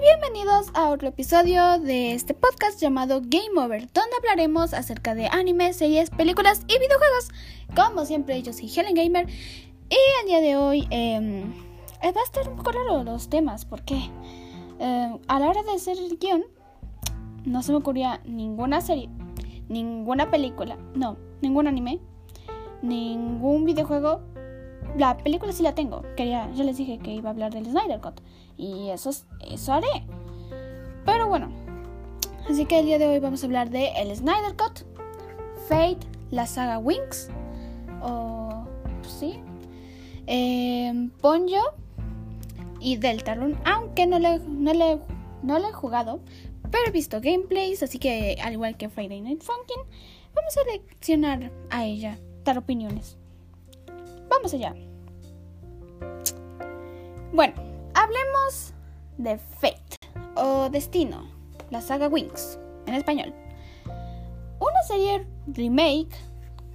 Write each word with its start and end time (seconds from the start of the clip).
bienvenidos 0.00 0.70
a 0.74 0.90
otro 0.90 1.08
episodio 1.08 1.80
de 1.80 2.12
este 2.12 2.32
podcast 2.32 2.80
llamado 2.80 3.20
Game 3.20 3.60
Over, 3.60 3.80
donde 3.92 4.16
hablaremos 4.18 4.72
acerca 4.72 5.16
de 5.16 5.26
animes, 5.26 5.76
series, 5.76 6.10
películas 6.10 6.62
y 6.68 6.78
videojuegos. 6.78 7.30
Como 7.74 8.04
siempre, 8.04 8.40
yo 8.42 8.52
soy 8.52 8.70
Helen 8.70 8.94
Gamer 8.94 9.28
y 9.28 9.96
el 10.20 10.26
día 10.28 10.40
de 10.40 10.56
hoy 10.56 10.86
em, 10.90 11.52
eh, 12.00 12.12
va 12.12 12.20
a 12.20 12.24
estar 12.24 12.48
un 12.48 12.56
poco 12.56 12.70
raro 12.70 13.02
los 13.02 13.28
temas 13.28 13.64
porque 13.64 13.96
em, 14.78 15.18
a 15.26 15.40
la 15.40 15.48
hora 15.48 15.64
de 15.64 15.72
hacer 15.72 15.98
el 15.98 16.16
guion 16.18 16.44
no 17.44 17.62
se 17.64 17.72
me 17.72 17.78
ocurría 17.78 18.20
ninguna 18.24 18.80
serie, 18.80 19.08
ninguna 19.68 20.30
película, 20.30 20.78
no, 20.94 21.16
ningún 21.42 21.66
anime, 21.66 21.98
ningún 22.82 23.64
videojuego. 23.64 24.20
La 24.96 25.16
película 25.16 25.52
sí 25.52 25.62
la 25.64 25.74
tengo. 25.74 26.02
Quería, 26.16 26.50
ya 26.52 26.62
les 26.62 26.76
dije 26.76 26.98
que 26.98 27.12
iba 27.12 27.30
a 27.30 27.32
hablar 27.32 27.52
del 27.52 27.66
Snyder 27.66 28.00
Cut. 28.00 28.20
Y 28.58 28.90
eso, 28.90 29.10
eso 29.48 29.72
haré. 29.72 30.04
Pero 31.06 31.28
bueno. 31.28 31.48
Así 32.50 32.64
que 32.64 32.78
el 32.80 32.86
día 32.86 32.98
de 32.98 33.06
hoy 33.06 33.18
vamos 33.18 33.42
a 33.42 33.46
hablar 33.46 33.70
de 33.70 33.88
el 33.96 34.14
Snyder 34.14 34.56
Cut, 34.56 34.80
Fate, 35.68 36.06
la 36.30 36.46
saga 36.46 36.78
Wings, 36.78 37.28
o 38.02 38.66
sí, 39.06 39.38
eh, 40.26 41.10
Ponyo 41.20 41.60
y 42.80 42.96
Deltarune, 42.96 43.56
aunque 43.66 44.06
no 44.06 44.18
le, 44.18 44.38
no, 44.38 44.72
le, 44.72 44.98
no 45.42 45.58
le 45.58 45.68
he 45.68 45.72
jugado, 45.72 46.20
pero 46.70 46.86
he 46.86 46.90
visto 46.90 47.20
gameplays, 47.20 47.82
así 47.82 47.98
que 47.98 48.38
al 48.42 48.54
igual 48.54 48.78
que 48.78 48.88
Friday 48.88 49.20
Night 49.20 49.42
Funkin', 49.42 49.84
vamos 50.34 50.56
a 50.56 50.72
leccionar 50.72 51.52
a 51.68 51.84
ella, 51.84 52.18
dar 52.44 52.56
opiniones. 52.56 53.18
Vamos 54.30 54.54
allá. 54.54 54.74
Bueno, 57.32 57.54
hablemos 57.98 58.74
de 59.16 59.38
Fate 59.38 59.96
o 60.36 60.70
Destino, 60.70 61.28
la 61.70 61.80
saga 61.80 62.06
Wings 62.06 62.58
en 62.86 62.94
español. 62.94 63.34
Una 64.60 64.82
serie 64.86 65.26
remake, 65.48 66.14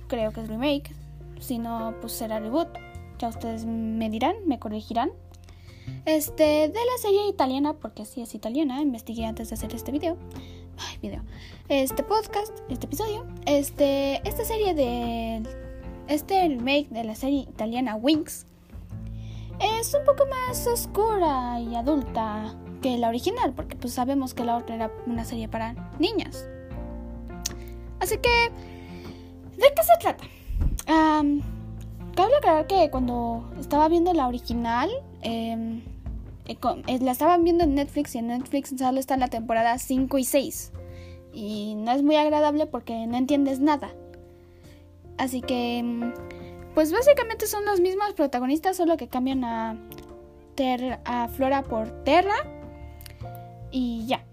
creo 0.08 0.34
que 0.34 0.42
es 0.42 0.50
remake, 0.50 0.94
si 1.40 1.60
no 1.60 1.96
pues 2.02 2.12
será 2.14 2.40
reboot. 2.40 2.68
Ya 3.20 3.30
ustedes 3.30 3.66
me 3.66 4.10
dirán, 4.10 4.36
me 4.46 4.60
corregirán. 4.60 5.12
Este, 6.06 6.44
de 6.44 6.74
la 6.74 6.98
serie 7.02 7.30
italiana, 7.30 7.74
porque 7.74 8.04
sí 8.06 8.22
es 8.22 8.36
italiana, 8.36 8.82
investigué 8.82 9.26
antes 9.26 9.50
de 9.50 9.56
hacer 9.56 9.74
este 9.74 9.94
video. 9.94 10.18
Ay, 10.78 10.98
video. 11.02 11.22
Este 11.70 12.04
podcast, 12.04 12.54
este 12.70 12.86
episodio. 12.86 13.26
Este, 13.46 14.28
esta 14.28 14.44
serie 14.44 14.74
de 14.74 15.44
este 16.08 16.50
remake 16.50 16.90
de 16.90 17.06
la 17.06 17.16
serie 17.16 17.40
italiana 17.40 17.96
Wings 17.96 18.46
es 19.60 19.94
un 19.94 20.06
poco 20.06 20.26
más 20.28 20.66
oscura 20.68 21.60
y 21.60 21.76
adulta 21.76 22.56
que 22.82 22.98
la 22.98 23.10
original, 23.10 23.54
porque 23.54 23.76
pues 23.76 23.94
sabemos 23.94 24.34
que 24.34 24.44
la 24.44 24.58
otra 24.58 24.76
era 24.76 24.92
una 25.06 25.26
serie 25.26 25.48
para 25.48 25.74
niñas. 26.00 26.46
Así 28.00 28.18
que, 28.18 28.52
¿de 29.58 29.74
qué 29.76 29.84
se 29.84 29.98
trata? 30.00 30.24
cabe 32.16 32.36
aclarar 32.38 32.68
que 32.68 32.90
cuando 32.92 33.50
estaba 33.60 33.88
viendo 33.88 34.14
la 34.14 34.28
original, 34.28 34.90
em, 35.22 35.82
eh, 36.46 36.58
eh, 36.88 37.00
la 37.00 37.12
estaban 37.12 37.44
viendo 37.44 37.64
en 37.64 37.76
Netflix 37.76 38.16
y 38.16 38.20
en 38.20 38.28
Netflix 38.28 38.74
solo 38.78 39.00
está 39.00 39.18
la 39.18 39.30
temporada 39.30 39.78
5 39.80 40.18
y 40.18 40.26
6. 40.26 40.72
Y 41.34 41.76
no 41.76 41.92
es 41.92 42.04
muy 42.04 42.16
agradable 42.18 42.68
porque 42.68 43.08
no 43.08 43.18
entiendes 43.18 43.60
nada. 43.60 43.90
Así 45.18 45.42
que, 45.42 45.80
em, 45.80 46.14
pues 46.74 46.92
básicamente 46.92 47.48
son 47.48 47.66
los 47.66 47.80
mismos 47.80 48.14
protagonistas, 48.14 48.78
solo 48.78 48.98
que 48.98 49.08
cambian 49.08 49.44
a, 49.44 49.78
a 51.06 51.28
Flora 51.28 51.64
por 51.64 52.04
Terra. 52.04 52.36
Y 53.72 54.06
ya. 54.06 54.24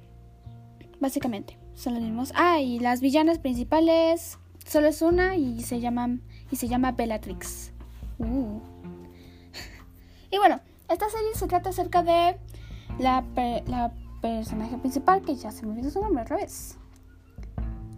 Básicamente, 1.01 1.59
son 1.75 1.95
los 1.95 2.03
mismos. 2.03 2.33
Ah, 2.35 2.61
y 2.61 2.79
las 2.79 3.01
villanas 3.01 3.39
principales 3.39 4.39
solo 4.67 4.89
es 4.89 5.03
una 5.03 5.37
y 5.37 5.63
se 5.63 5.81
llaman 5.81 6.23
y 6.51 6.57
se 6.57 6.69
llama 6.69 6.93
Bellatrix. 6.93 7.73
Uh. 8.19 8.61
y 10.31 10.39
bueno, 10.39 10.61
esta 10.89 11.09
serie 11.09 11.29
se 11.35 11.47
trata 11.47 11.71
acerca 11.71 12.03
de 12.03 12.37
la, 12.99 13.25
la 13.67 13.93
personaje 14.21 14.77
principal, 14.79 15.23
que 15.23 15.35
ya 15.35 15.51
se 15.51 15.65
me 15.65 15.73
olvidó 15.73 15.91
su 15.91 16.01
nombre 16.01 16.23
otra 16.23 16.37
vez. 16.37 16.77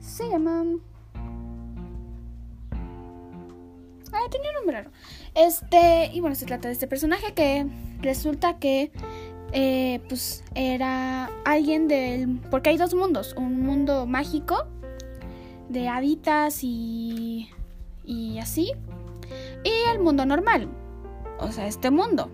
Se 0.00 0.28
llama... 0.28 0.64
Ah, 4.12 4.28
tenía 4.30 4.50
un 4.50 4.56
nombre 4.56 4.76
raro. 4.76 4.90
Este, 5.34 6.10
y 6.12 6.20
bueno, 6.20 6.36
se 6.36 6.44
trata 6.44 6.68
de 6.68 6.74
este 6.74 6.86
personaje 6.86 7.32
que 7.32 7.66
resulta 8.00 8.58
que, 8.58 8.92
eh, 9.52 10.00
pues, 10.08 10.44
era 10.54 11.30
alguien 11.44 11.88
del. 11.88 12.40
Porque 12.50 12.70
hay 12.70 12.76
dos 12.76 12.94
mundos: 12.94 13.34
un 13.36 13.62
mundo 13.62 14.06
mágico 14.06 14.66
de 15.70 15.88
haditas 15.88 16.60
y. 16.62 17.48
y 18.04 18.38
así. 18.38 18.72
Y 19.64 19.90
el 19.90 20.00
mundo 20.00 20.26
normal. 20.26 20.68
O 21.38 21.50
sea, 21.50 21.66
este 21.66 21.90
mundo. 21.90 22.30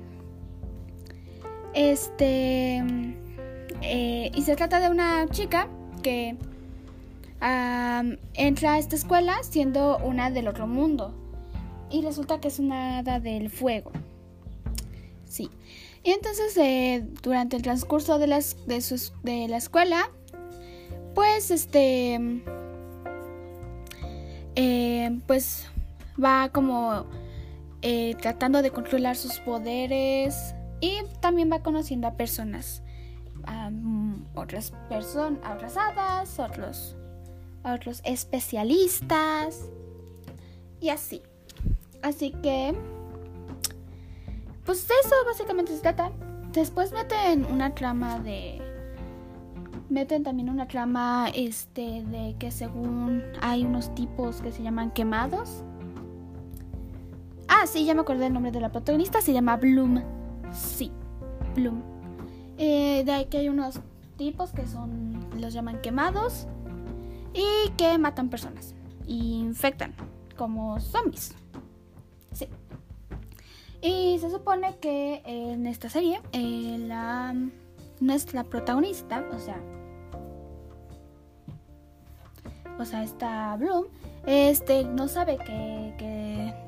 Este. 1.75 2.83
Eh, 3.83 4.33
y 4.34 4.43
se 4.43 4.56
trata 4.56 4.81
de 4.81 4.91
una 4.91 5.28
chica 5.28 5.69
que 6.03 6.37
entra 8.34 8.72
a 8.72 8.78
esta 8.78 8.97
escuela 8.97 9.37
siendo 9.45 9.99
una 9.99 10.28
del 10.28 10.49
otro 10.49 10.66
mundo 10.66 11.15
y 11.91 12.03
resulta 12.03 12.41
que 12.41 12.49
es 12.49 12.59
una 12.59 12.99
hada 12.99 13.21
del 13.21 13.50
fuego. 13.50 13.93
Sí. 15.25 15.50
Y 16.03 16.12
entonces 16.12 16.56
eh, 16.56 17.06
durante 17.22 17.56
el 17.56 17.62
transcurso 17.62 18.19
de, 18.19 18.26
las, 18.26 18.56
de, 18.66 18.82
de 19.22 19.49
la 19.49 19.56
escuela, 19.56 20.10
pues 21.15 21.50
este, 21.50 22.21
eh, 24.54 25.21
pues 25.27 25.66
va 26.22 26.50
como 26.50 27.06
eh, 27.82 28.15
tratando 28.21 28.62
de 28.62 28.71
controlar 28.71 29.16
sus 29.16 29.38
poderes 29.41 30.54
y 30.81 30.98
también 31.21 31.50
va 31.50 31.62
conociendo 31.62 32.09
a 32.09 32.16
personas, 32.16 32.82
a 33.44 33.71
otras 34.34 34.72
personas, 34.88 35.41
otras 35.54 35.77
hadas, 35.77 36.38
otros, 36.38 36.97
otros 37.65 38.00
especialistas 38.04 39.69
y 40.81 40.88
así. 40.91 41.22
Así 42.03 42.31
que, 42.42 42.75
pues 44.64 44.84
eso 44.84 45.14
básicamente 45.26 45.75
se 45.75 45.81
trata. 45.81 46.10
Después 46.53 46.92
meten 46.92 47.44
una 47.47 47.75
trama 47.75 48.19
de... 48.20 48.62
Meten 49.88 50.22
también 50.22 50.50
una 50.50 50.69
trama 50.69 51.28
este 51.34 52.04
de 52.04 52.36
que 52.38 52.50
según 52.50 53.22
hay 53.41 53.64
unos 53.64 53.94
tipos 53.94 54.42
que 54.42 54.53
se 54.53 54.62
llaman 54.62 54.91
quemados. 54.91 55.62
Ah, 57.48 57.66
sí, 57.66 57.86
ya 57.86 57.94
me 57.94 58.03
acordé 58.03 58.26
el 58.26 58.34
nombre 58.34 58.53
de 58.53 58.60
la 58.60 58.70
protagonista, 58.70 59.22
se 59.22 59.32
llama 59.32 59.56
Bloom. 59.56 60.03
Sí, 60.53 60.92
Bloom. 61.54 61.82
Eh, 62.59 63.03
de 63.04 63.12
ahí 63.12 63.25
que 63.26 63.38
hay 63.38 63.48
unos 63.48 63.80
tipos 64.16 64.53
que 64.53 64.66
son, 64.66 65.26
los 65.41 65.54
llaman 65.54 65.80
quemados 65.80 66.47
y 67.32 67.70
que 67.76 67.97
matan 67.98 68.28
personas 68.28 68.75
y 69.06 69.38
infectan 69.38 69.94
como 70.36 70.78
zombies. 70.80 71.34
Sí. 72.38 72.49
Y 73.82 74.19
se 74.21 74.31
supone 74.31 74.76
que 74.78 75.22
en 75.25 75.66
esta 75.66 75.88
serie, 75.88 76.21
eh, 76.32 76.76
la, 76.78 77.34
nuestra 78.00 78.44
protagonista, 78.44 79.25
o 79.32 79.38
sea, 79.41 79.60
o 82.78 82.84
sea, 82.84 83.03
esta 83.03 83.56
Bloom, 83.56 83.87
este, 84.25 84.84
no 84.84 85.09
sabe 85.09 85.38
que, 85.38 85.94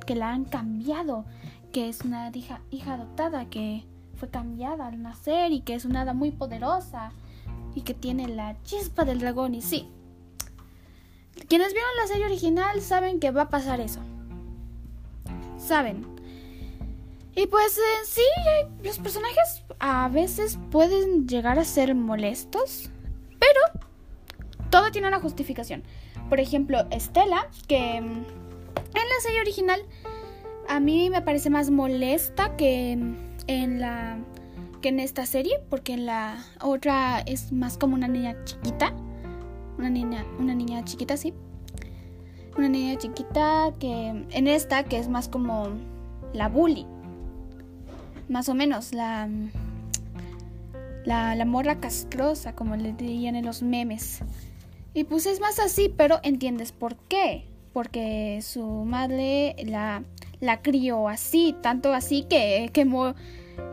que, 0.06 0.14
la 0.16 0.32
han 0.32 0.44
cambiado, 0.44 1.24
que 1.72 1.88
es 1.88 2.00
una 2.00 2.30
hija, 2.34 2.62
hija 2.72 2.94
adoptada, 2.94 3.48
que 3.48 3.84
fue 4.16 4.28
cambiada 4.28 4.88
al 4.88 5.00
nacer 5.00 5.52
y 5.52 5.60
que 5.60 5.74
es 5.74 5.84
una 5.84 6.00
hada 6.00 6.14
muy 6.14 6.32
poderosa 6.32 7.12
y 7.76 7.82
que 7.82 7.94
tiene 7.94 8.26
la 8.26 8.60
chispa 8.64 9.04
del 9.04 9.20
dragón 9.20 9.54
y 9.54 9.62
sí. 9.62 9.88
Quienes 11.48 11.72
vieron 11.72 11.90
la 12.00 12.08
serie 12.08 12.26
original 12.26 12.80
saben 12.80 13.20
que 13.20 13.30
va 13.30 13.42
a 13.42 13.50
pasar 13.50 13.80
eso 13.80 14.00
saben. 15.70 16.04
Y 17.36 17.46
pues 17.46 17.78
eh, 17.78 18.04
sí, 18.04 18.22
los 18.82 18.98
personajes 18.98 19.62
a 19.78 20.08
veces 20.08 20.58
pueden 20.72 21.28
llegar 21.28 21.60
a 21.60 21.64
ser 21.64 21.94
molestos, 21.94 22.90
pero 23.38 23.60
todo 24.68 24.90
tiene 24.90 25.06
una 25.06 25.20
justificación. 25.20 25.84
Por 26.28 26.40
ejemplo, 26.40 26.86
Estela, 26.90 27.48
que 27.68 28.00
mm, 28.00 28.04
en 28.04 29.06
la 29.12 29.20
serie 29.22 29.40
original 29.40 29.80
a 30.68 30.80
mí 30.80 31.08
me 31.08 31.22
parece 31.22 31.50
más 31.50 31.70
molesta 31.70 32.56
que 32.56 32.92
en 33.46 33.80
la 33.80 34.18
que 34.82 34.88
en 34.88 34.98
esta 34.98 35.24
serie, 35.24 35.60
porque 35.68 35.92
en 35.92 36.06
la 36.06 36.44
otra 36.60 37.20
es 37.20 37.52
más 37.52 37.78
como 37.78 37.94
una 37.94 38.08
niña 38.08 38.34
chiquita, 38.44 38.92
una 39.78 39.90
niña, 39.90 40.26
una 40.38 40.54
niña 40.54 40.84
chiquita, 40.84 41.16
sí 41.16 41.32
una 42.60 42.68
niña 42.68 42.96
chiquita 42.98 43.72
que 43.78 44.26
en 44.30 44.46
esta 44.46 44.84
que 44.84 44.98
es 44.98 45.08
más 45.08 45.28
como 45.28 45.68
la 46.32 46.48
bully. 46.48 46.86
Más 48.28 48.48
o 48.48 48.54
menos 48.54 48.92
la 48.92 49.28
la, 51.04 51.44
morra 51.44 51.80
castrosa, 51.80 52.54
como 52.54 52.76
le 52.76 52.92
dirían 52.92 53.36
en 53.36 53.44
los 53.44 53.62
memes. 53.62 54.20
Y 54.94 55.04
pues 55.04 55.26
es 55.26 55.40
más 55.40 55.58
así, 55.58 55.92
pero 55.96 56.20
entiendes 56.22 56.72
por 56.72 56.96
qué. 56.96 57.46
Porque 57.72 58.40
su 58.42 58.66
madre 58.66 59.54
la, 59.64 60.02
la 60.40 60.60
crió 60.60 61.08
así, 61.08 61.54
tanto 61.62 61.92
así 61.92 62.26
que 62.28 62.70
quemó, 62.72 63.14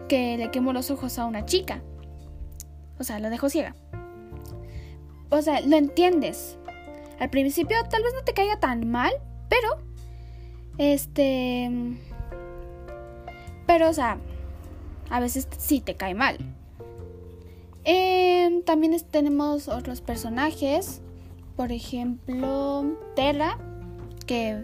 que 0.08 0.38
le 0.38 0.52
quemó 0.52 0.72
los 0.72 0.92
ojos 0.92 1.18
a 1.18 1.26
una 1.26 1.46
chica. 1.46 1.82
O 3.00 3.04
sea, 3.04 3.20
la 3.20 3.30
dejó 3.30 3.50
ciega. 3.50 3.76
O 5.30 5.42
sea, 5.42 5.62
lo 5.62 5.76
entiendes. 5.76 6.58
Al 7.20 7.30
principio 7.30 7.78
tal 7.90 8.04
vez 8.04 8.14
no 8.14 8.24
te 8.24 8.34
caiga 8.34 8.60
tan 8.60 8.90
mal, 8.90 9.12
pero 9.50 9.70
este 10.78 11.70
pero 13.66 13.90
o 13.90 13.94
sea, 13.94 14.18
a 15.10 15.20
veces 15.20 15.48
sí 15.58 15.82
te 15.82 15.96
cae 15.96 16.14
mal. 16.14 16.38
Em, 17.84 18.64
también 18.64 18.98
tenemos 19.10 19.68
otros 19.68 20.02
personajes, 20.02 21.02
por 21.56 21.72
ejemplo, 21.72 22.98
Terra, 23.16 23.58
que 24.26 24.64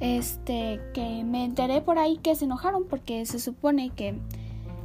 este 0.00 0.80
que 0.92 1.24
me 1.24 1.44
enteré 1.44 1.80
por 1.80 1.98
ahí 1.98 2.18
que 2.18 2.34
se 2.34 2.46
enojaron 2.46 2.84
porque 2.88 3.24
se 3.26 3.38
supone 3.38 3.90
que 3.90 4.14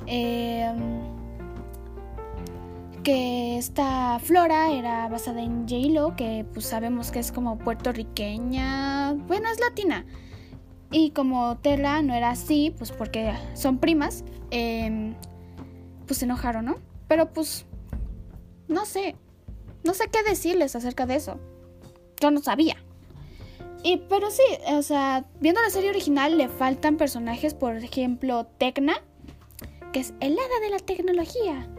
em, 0.05 1.14
que 3.05 3.59
esta 3.59 4.17
Flora 4.17 4.71
era 4.71 5.07
basada 5.09 5.43
en 5.43 5.69
J-Lo, 5.69 6.15
que 6.15 6.43
pues 6.51 6.65
sabemos 6.65 7.11
que 7.11 7.19
es 7.19 7.31
como 7.31 7.59
puertorriqueña, 7.59 9.13
bueno, 9.13 9.47
es 9.47 9.59
latina. 9.59 10.07
Y 10.91 11.11
como 11.11 11.55
Terra 11.59 12.01
no 12.01 12.15
era 12.15 12.31
así, 12.31 12.73
pues 12.75 12.91
porque 12.91 13.31
son 13.53 13.77
primas, 13.77 14.25
em, 14.49 15.13
pues 16.07 16.17
se 16.17 16.25
enojaron, 16.25 16.65
¿no? 16.65 16.77
Pero 17.07 17.31
pues, 17.31 17.67
no 18.67 18.87
sé, 18.87 19.15
no 19.83 19.93
sé 19.93 20.05
qué 20.11 20.23
decirles 20.27 20.75
acerca 20.75 21.05
de 21.05 21.17
eso. 21.17 21.39
Yo 22.19 22.31
no 22.31 22.41
sabía. 22.41 22.75
Y, 23.83 23.97
pero 24.09 24.31
sí, 24.31 24.41
o 24.73 24.81
sea, 24.81 25.25
viendo 25.39 25.61
la 25.61 25.69
serie 25.69 25.91
original 25.91 26.39
le 26.39 26.49
faltan 26.49 26.97
personajes, 26.97 27.53
por 27.53 27.75
ejemplo, 27.75 28.47
Tecna, 28.57 28.95
que 29.93 29.99
es 29.99 30.15
el 30.21 30.35
de 30.35 30.69
la 30.71 30.79
tecnología. 30.79 31.69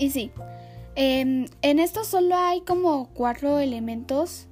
Y 0.00 0.08
sí, 0.08 0.30
em, 0.94 1.44
en 1.60 1.78
esto 1.78 2.04
solo 2.04 2.34
hay 2.34 2.62
como 2.62 3.10
cuatro 3.12 3.58
elementos 3.58 4.48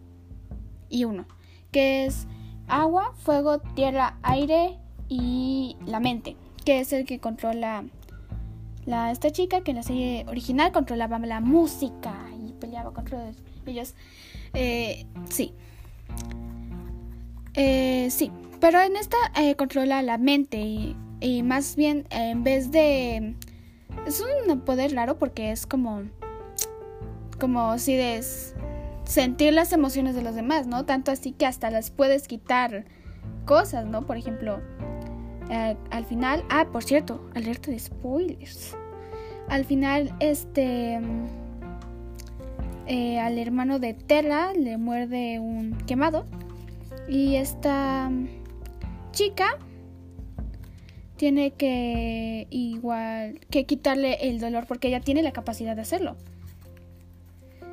y 0.90 1.04
uno, 1.04 1.26
que 1.72 2.04
es 2.04 2.26
agua, 2.66 3.14
fuego, 3.16 3.58
tierra, 3.58 4.18
aire 4.22 4.76
y 5.08 5.78
la 5.86 6.00
mente, 6.00 6.36
que 6.66 6.80
es 6.80 6.92
el 6.92 7.06
que 7.06 7.18
controla 7.18 7.86
la, 8.84 9.10
esta 9.10 9.30
chica 9.30 9.62
que 9.62 9.70
en 9.70 9.78
la 9.78 9.82
serie 9.82 10.26
original 10.28 10.70
controlaba 10.70 11.18
la 11.20 11.40
música 11.40 12.14
y 12.46 12.52
peleaba 12.52 12.92
contra 12.92 13.32
ellos. 13.64 13.94
Eh, 14.52 15.06
sí. 15.30 15.54
Eh, 17.54 18.08
sí, 18.10 18.30
pero 18.60 18.82
en 18.82 18.96
esta 18.96 19.16
eh, 19.34 19.54
controla 19.56 20.02
la 20.02 20.18
mente 20.18 20.58
y, 20.58 20.94
y 21.22 21.42
más 21.42 21.74
bien 21.74 22.06
en 22.10 22.44
vez 22.44 22.70
de... 22.70 23.34
Es 24.06 24.22
un 24.48 24.60
poder 24.60 24.94
raro 24.94 25.18
porque 25.18 25.50
es 25.50 25.66
como... 25.66 26.02
Como 27.38 27.78
si 27.78 27.94
des 27.94 28.54
sentir 29.04 29.52
las 29.54 29.72
emociones 29.72 30.14
de 30.14 30.22
los 30.22 30.34
demás, 30.34 30.66
¿no? 30.66 30.84
Tanto 30.84 31.10
así 31.10 31.32
que 31.32 31.46
hasta 31.46 31.70
las 31.70 31.90
puedes 31.90 32.28
quitar 32.28 32.84
cosas, 33.46 33.86
¿no? 33.86 34.06
Por 34.06 34.18
ejemplo, 34.18 34.60
eh, 35.50 35.76
al 35.90 36.04
final, 36.04 36.44
ah, 36.50 36.66
por 36.70 36.84
cierto, 36.84 37.26
alerta 37.34 37.70
de 37.70 37.78
spoilers. 37.78 38.76
Al 39.48 39.64
final, 39.64 40.14
este, 40.20 41.00
eh, 42.86 43.18
al 43.18 43.38
hermano 43.38 43.78
de 43.78 43.94
Terra 43.94 44.52
le 44.52 44.76
muerde 44.76 45.40
un 45.40 45.78
quemado 45.86 46.26
y 47.08 47.36
esta 47.36 48.10
chica 49.12 49.58
tiene 51.18 51.50
que 51.50 52.46
igual 52.48 53.40
que 53.50 53.66
quitarle 53.66 54.28
el 54.28 54.40
dolor 54.40 54.66
porque 54.66 54.88
ella 54.88 55.00
tiene 55.00 55.22
la 55.22 55.32
capacidad 55.32 55.76
de 55.76 55.82
hacerlo. 55.82 56.16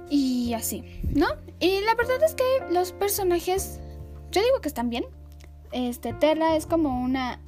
Y 0.10 0.54
así, 0.54 0.84
¿no? 1.14 1.28
Y 1.60 1.80
la 1.82 1.96
verdad 1.96 2.22
es 2.24 2.36
que 2.36 2.44
los 2.72 2.92
personajes, 2.92 3.80
yo 4.32 4.42
digo 4.42 4.60
que 4.62 4.68
están 4.68 4.90
bien. 4.90 5.06
Este, 5.72 6.14
Terra 6.14 6.56
es 6.56 6.66
como 6.66 7.02
una, 7.02 7.40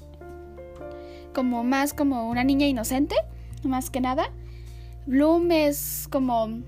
como 1.33 1.63
más 1.63 1.93
como 1.93 2.29
una 2.29 2.43
niña 2.43 2.67
inocente, 2.67 3.15
más 3.63 3.89
que 3.89 3.99
nada. 3.99 4.31
Bloom 5.07 5.51
es 5.51 6.07
como 6.11 6.61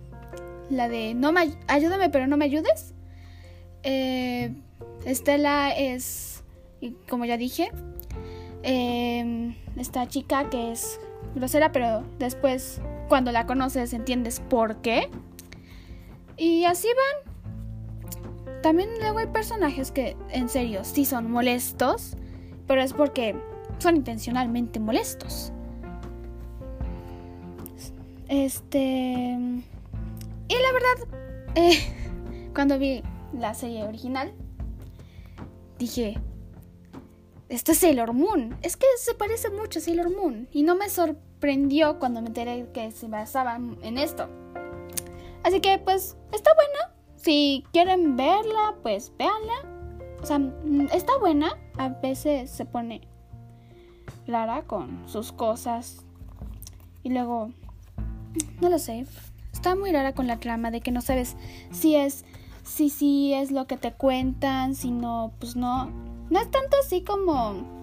la 0.69 0.89
de, 0.89 1.13
no 1.13 1.31
me, 1.31 1.53
ayúdame 1.67 2.09
pero 2.09 2.27
no 2.27 2.35
me 2.35 2.45
ayudes. 2.45 2.93
Eh, 3.83 4.53
Estela 5.05 5.71
es, 5.71 6.43
como 7.07 7.25
ya 7.25 7.37
dije, 7.37 7.71
eh, 8.63 9.56
esta 9.77 10.07
chica 10.07 10.50
que 10.50 10.71
es 10.71 11.00
grosera, 11.35 11.71
pero 11.71 12.03
después 12.17 12.81
cuando 13.07 13.31
la 13.31 13.45
conoces 13.45 13.94
entiendes 13.94 14.39
por 14.39 14.77
qué. 14.77 15.09
Y 16.38 16.65
así 16.65 16.88
van. 16.88 18.61
También 18.61 18.89
luego 19.00 19.19
hay 19.19 19.27
personajes 19.27 19.91
que 19.91 20.15
en 20.29 20.50
serio 20.50 20.83
sí 20.83 21.06
son 21.06 21.31
molestos, 21.31 22.15
pero 22.67 22.81
es 22.81 22.94
porque 22.94 23.35
son 23.79 23.97
intencionalmente 23.97 24.79
molestos. 24.79 25.51
Este... 28.27 29.38
Y 30.47 30.53
la 30.53 30.71
verdad, 30.73 31.17
eh, 31.56 31.79
cuando 32.53 32.77
vi 32.77 33.01
la 33.33 33.53
serie 33.53 33.83
original, 33.83 34.33
dije, 35.77 36.19
esto 37.49 37.71
es 37.71 37.79
Sailor 37.79 38.13
Moon. 38.13 38.55
Es 38.61 38.77
que 38.77 38.85
se 38.97 39.15
parece 39.15 39.49
mucho 39.49 39.79
a 39.79 39.81
Sailor 39.81 40.15
Moon. 40.15 40.47
Y 40.51 40.63
no 40.63 40.75
me 40.75 40.89
sorprendió 40.89 41.99
cuando 41.99 42.21
me 42.21 42.27
enteré 42.27 42.67
que 42.73 42.91
se 42.91 43.07
basaban 43.07 43.77
en 43.81 43.97
esto. 43.97 44.29
Así 45.43 45.59
que 45.59 45.79
pues 45.79 46.15
está 46.31 46.51
buena. 46.53 46.95
Si 47.15 47.65
quieren 47.73 48.15
verla, 48.15 48.75
pues 48.83 49.11
véanla. 49.17 50.15
O 50.21 50.25
sea, 50.25 50.39
mm, 50.39 50.89
está 50.93 51.17
buena. 51.17 51.57
A 51.77 51.89
veces 51.89 52.51
se 52.51 52.65
pone 52.65 53.01
rara 54.27 54.63
con 54.63 55.07
sus 55.07 55.31
cosas. 55.31 56.06
Y 57.03 57.09
luego, 57.09 57.49
no 58.61 58.69
lo 58.69 58.77
sé. 58.77 59.06
Está 59.53 59.75
muy 59.75 59.91
rara 59.91 60.13
con 60.13 60.27
la 60.27 60.39
trama 60.39 60.71
de 60.71 60.81
que 60.81 60.91
no 60.91 61.01
sabes 61.01 61.35
si 61.71 61.95
es, 61.95 62.25
si 62.63 62.89
sí 62.89 63.33
es 63.33 63.51
lo 63.51 63.65
que 63.65 63.77
te 63.77 63.91
cuentan, 63.91 64.75
si 64.75 64.91
no, 64.91 65.33
pues 65.39 65.56
no. 65.56 66.08
No 66.30 66.40
es 66.40 66.52
tanto 66.52 66.78
así 66.83 67.02
como 67.02 67.80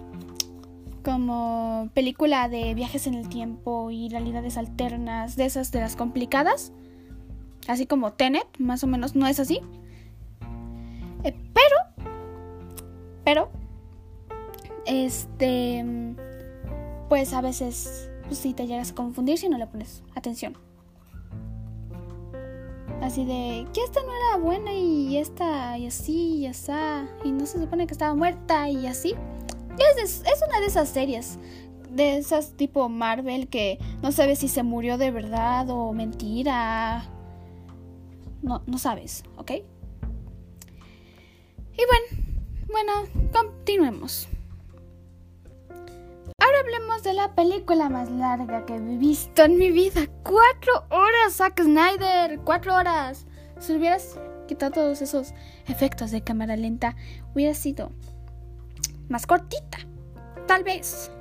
como 1.03 1.89
película 1.93 2.49
de 2.49 2.73
viajes 2.73 3.07
en 3.07 3.13
el 3.13 3.29
tiempo 3.29 3.91
y 3.91 4.09
realidades 4.09 4.57
alternas, 4.57 5.37
de 5.37 5.45
esas 5.45 5.71
de 5.71 5.79
las 5.79 5.95
complicadas 5.95 6.73
así 7.67 7.85
como 7.85 8.13
Tenet, 8.13 8.47
más 8.57 8.83
o 8.83 8.87
menos, 8.87 9.15
no 9.15 9.27
es 9.27 9.39
así. 9.39 9.61
Eh, 11.23 11.35
pero, 11.53 12.07
pero, 13.23 13.49
este, 14.85 15.85
pues 17.09 17.33
a 17.33 17.41
veces 17.41 18.09
pues, 18.25 18.39
sí 18.39 18.53
te 18.53 18.67
llegas 18.67 18.91
a 18.91 18.95
confundir 18.95 19.37
si 19.37 19.49
no 19.49 19.57
le 19.57 19.67
pones 19.67 20.03
atención. 20.15 20.57
Así 23.01 23.25
de 23.25 23.67
que 23.73 23.83
esta 23.83 24.01
no 24.03 24.09
era 24.09 24.37
buena 24.37 24.73
y 24.73 25.17
esta 25.17 25.77
y 25.77 25.87
así 25.87 26.37
y 26.37 26.47
así 26.47 26.71
y 27.23 27.31
no 27.31 27.45
se 27.45 27.59
supone 27.59 27.87
que 27.87 27.93
estaba 27.93 28.13
muerta 28.15 28.69
y 28.69 28.87
así. 28.87 29.15
Es, 30.01 30.23
es 30.25 30.43
una 30.47 30.59
de 30.59 30.65
esas 30.65 30.89
series 30.89 31.37
de 31.91 32.17
esas 32.17 32.53
tipo 32.57 32.89
Marvel 32.89 33.47
que 33.47 33.79
no 34.01 34.11
sabes 34.11 34.39
si 34.39 34.47
se 34.49 34.61
murió 34.61 34.97
de 34.97 35.09
verdad 35.09 35.69
o 35.69 35.93
mentira 35.93 37.09
no, 38.41 38.61
no 38.65 38.77
sabes, 38.77 39.23
¿ok? 39.37 39.51
Y 41.73 41.83
bueno, 41.85 42.33
bueno, 42.67 42.91
continuemos. 43.31 44.27
Ahora 46.47 46.59
hablemos 46.61 47.03
de 47.03 47.13
la 47.13 47.35
película 47.35 47.89
más 47.89 48.09
larga 48.09 48.65
que 48.65 48.75
he 48.75 48.79
visto 48.79 49.43
en 49.43 49.57
mi 49.57 49.69
vida. 49.69 50.07
Cuatro 50.23 50.85
horas, 50.89 51.33
Zack 51.33 51.61
Snyder. 51.61 52.39
Cuatro 52.45 52.73
horas. 52.73 53.25
Si 53.59 53.73
hubieras 53.73 54.17
quitado 54.47 54.71
todos 54.71 55.01
esos 55.01 55.33
efectos 55.67 56.09
de 56.11 56.21
cámara 56.21 56.55
lenta, 56.55 56.95
hubiera 57.35 57.53
sido 57.53 57.91
más 59.09 59.27
cortita. 59.27 59.79
Tal 60.45 60.63
vez. 60.63 61.11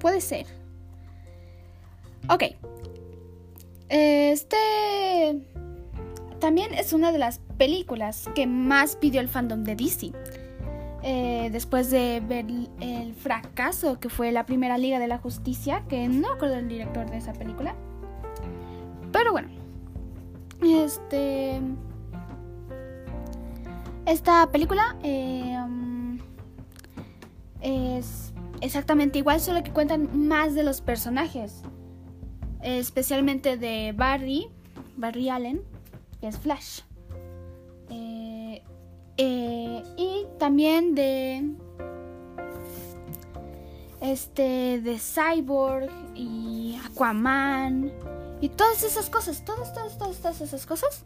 Puede 0.00 0.20
ser. 0.20 0.46
Ok. 2.28 2.42
Este 3.88 4.56
también 6.40 6.74
es 6.74 6.92
una 6.92 7.12
de 7.12 7.18
las 7.18 7.38
películas 7.58 8.28
que 8.34 8.48
más 8.48 8.96
pidió 8.96 9.20
el 9.20 9.28
fandom 9.28 9.62
de 9.62 9.76
DC. 9.76 10.10
Eh, 11.02 11.48
después 11.52 11.90
de 11.90 12.22
ver 12.26 12.46
el 12.80 13.14
fracaso 13.14 14.00
que 14.00 14.08
fue 14.08 14.32
la 14.32 14.46
primera 14.46 14.78
Liga 14.78 14.98
de 14.98 15.06
la 15.06 15.18
Justicia, 15.18 15.84
que 15.88 16.08
no 16.08 16.32
recuerdo 16.32 16.56
el 16.56 16.68
director 16.68 17.08
de 17.10 17.18
esa 17.18 17.32
película. 17.32 17.74
Pero 19.12 19.32
bueno, 19.32 19.48
este... 20.62 21.60
Esta 24.06 24.48
película 24.52 24.96
eh, 25.02 25.56
um, 25.64 26.18
es 27.60 28.32
exactamente 28.60 29.18
igual, 29.18 29.40
solo 29.40 29.64
que 29.64 29.72
cuentan 29.72 30.28
más 30.28 30.54
de 30.54 30.62
los 30.62 30.80
personajes. 30.80 31.62
Especialmente 32.62 33.56
de 33.56 33.92
Barry, 33.96 34.48
Barry 34.96 35.28
Allen, 35.28 35.62
que 36.20 36.28
es 36.28 36.38
Flash. 36.38 36.80
Eh, 37.90 38.25
eh, 39.16 39.82
y 39.96 40.26
también 40.38 40.94
de 40.94 41.50
este 44.00 44.80
de 44.80 44.98
Cyborg 44.98 45.90
y 46.14 46.78
Aquaman 46.84 47.92
y 48.40 48.48
todas 48.50 48.82
esas 48.82 49.08
cosas, 49.10 49.44
todas, 49.44 49.72
todas, 49.72 49.98
todas, 49.98 50.18
todas 50.18 50.40
esas 50.40 50.66
cosas 50.66 51.04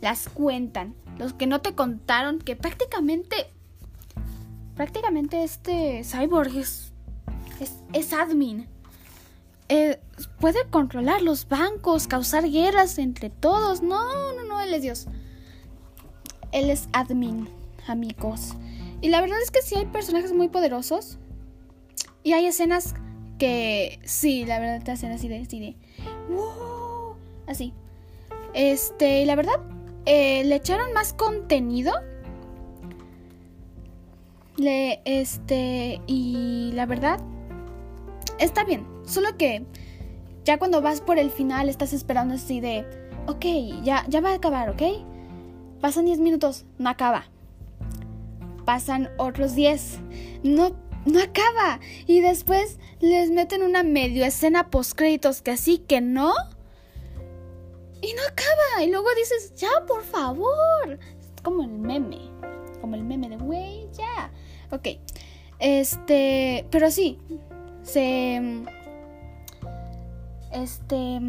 las 0.00 0.28
cuentan. 0.28 0.94
Los 1.18 1.34
que 1.34 1.46
no 1.46 1.60
te 1.60 1.74
contaron 1.74 2.38
que 2.38 2.56
prácticamente 2.56 3.50
prácticamente 4.74 5.44
este 5.44 6.02
Cyborg 6.04 6.56
es 6.56 6.92
es, 7.92 8.12
admin. 8.12 8.66
Eh, 9.68 10.00
puede 10.40 10.58
controlar 10.70 11.22
los 11.22 11.48
bancos, 11.48 12.06
causar 12.06 12.48
guerras 12.50 12.98
entre 12.98 13.30
todos. 13.30 13.82
No, 13.82 14.34
no, 14.34 14.44
no, 14.44 14.60
él 14.60 14.74
es 14.74 14.82
Dios. 14.82 15.06
Él 16.52 16.70
es 16.70 16.88
admin, 16.92 17.48
amigos. 17.86 18.54
Y 19.00 19.08
la 19.08 19.20
verdad 19.20 19.38
es 19.42 19.50
que 19.50 19.62
sí 19.62 19.74
hay 19.74 19.86
personajes 19.86 20.32
muy 20.32 20.48
poderosos. 20.48 21.18
Y 22.22 22.34
hay 22.34 22.46
escenas 22.46 22.94
que 23.38 23.98
sí, 24.04 24.44
la 24.44 24.60
verdad 24.60 24.84
te 24.84 24.92
hacen 24.92 25.10
así 25.10 25.28
de, 25.28 25.40
así 25.40 25.58
de, 25.58 25.76
así. 27.46 27.72
Este, 28.54 29.22
y 29.22 29.24
la 29.24 29.34
verdad, 29.34 29.60
eh, 30.06 30.44
le 30.44 30.56
echaron 30.56 30.92
más 30.92 31.14
contenido. 31.14 31.92
Le, 34.56 35.00
este, 35.04 36.00
y 36.06 36.70
la 36.74 36.86
verdad, 36.86 37.18
está 38.38 38.64
bien. 38.64 38.86
Solo 39.04 39.36
que 39.36 39.64
ya 40.44 40.58
cuando 40.58 40.82
vas 40.82 41.00
por 41.00 41.18
el 41.18 41.30
final 41.30 41.68
estás 41.68 41.92
esperando 41.92 42.34
así 42.34 42.60
de, 42.60 42.86
ok, 43.26 43.44
ya, 43.82 44.04
ya 44.08 44.20
va 44.20 44.30
a 44.30 44.34
acabar, 44.34 44.70
¿ok? 44.70 44.82
Pasan 45.82 46.04
10 46.04 46.20
minutos, 46.20 46.64
no 46.78 46.88
acaba. 46.90 47.24
Pasan 48.64 49.10
otros 49.18 49.56
10, 49.56 49.98
no, 50.44 50.76
no 51.06 51.20
acaba. 51.20 51.80
Y 52.06 52.20
después 52.20 52.78
les 53.00 53.32
meten 53.32 53.64
una 53.64 53.82
medio 53.82 54.24
escena 54.24 54.70
post 54.70 54.92
créditos 54.96 55.42
que 55.42 55.50
así 55.50 55.78
que 55.78 56.00
no. 56.00 56.32
Y 58.00 58.14
no 58.14 58.22
acaba. 58.28 58.84
Y 58.84 58.92
luego 58.92 59.08
dices, 59.16 59.54
ya, 59.56 59.70
por 59.88 60.04
favor. 60.04 61.00
Es 61.20 61.42
como 61.42 61.64
el 61.64 61.70
meme. 61.70 62.30
Como 62.80 62.94
el 62.94 63.02
meme 63.02 63.28
de, 63.28 63.36
güey, 63.38 63.88
ya. 63.92 64.30
Ok. 64.70 65.00
Este, 65.58 66.64
pero 66.70 66.92
sí, 66.92 67.18
se... 67.82 68.40
Este... 70.52 71.20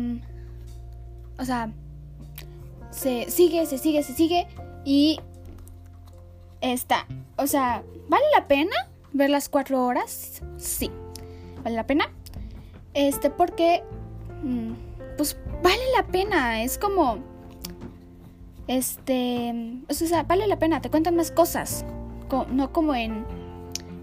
O 1.39 1.43
sea, 1.45 1.73
se 2.93 3.29
sigue, 3.29 3.65
se 3.65 3.77
sigue, 3.77 4.03
se 4.03 4.13
sigue 4.13 4.47
y 4.85 5.19
está. 6.61 7.05
O 7.37 7.47
sea, 7.47 7.83
¿vale 8.07 8.25
la 8.35 8.47
pena 8.47 8.75
ver 9.11 9.29
las 9.29 9.49
cuatro 9.49 9.85
horas? 9.85 10.41
Sí, 10.57 10.91
vale 11.63 11.75
la 11.75 11.87
pena. 11.87 12.09
Este, 12.93 13.29
porque, 13.29 13.83
mm, 14.43 14.73
pues 15.17 15.37
vale 15.61 15.83
la 15.97 16.05
pena. 16.07 16.63
Es 16.63 16.77
como, 16.77 17.17
este, 18.67 19.81
o 19.89 19.93
sea, 19.93 20.23
vale 20.23 20.47
la 20.47 20.59
pena. 20.59 20.81
Te 20.81 20.89
cuentan 20.89 21.15
más 21.15 21.31
cosas, 21.31 21.83
no 22.49 22.71
como 22.71 22.95
en 22.95 23.25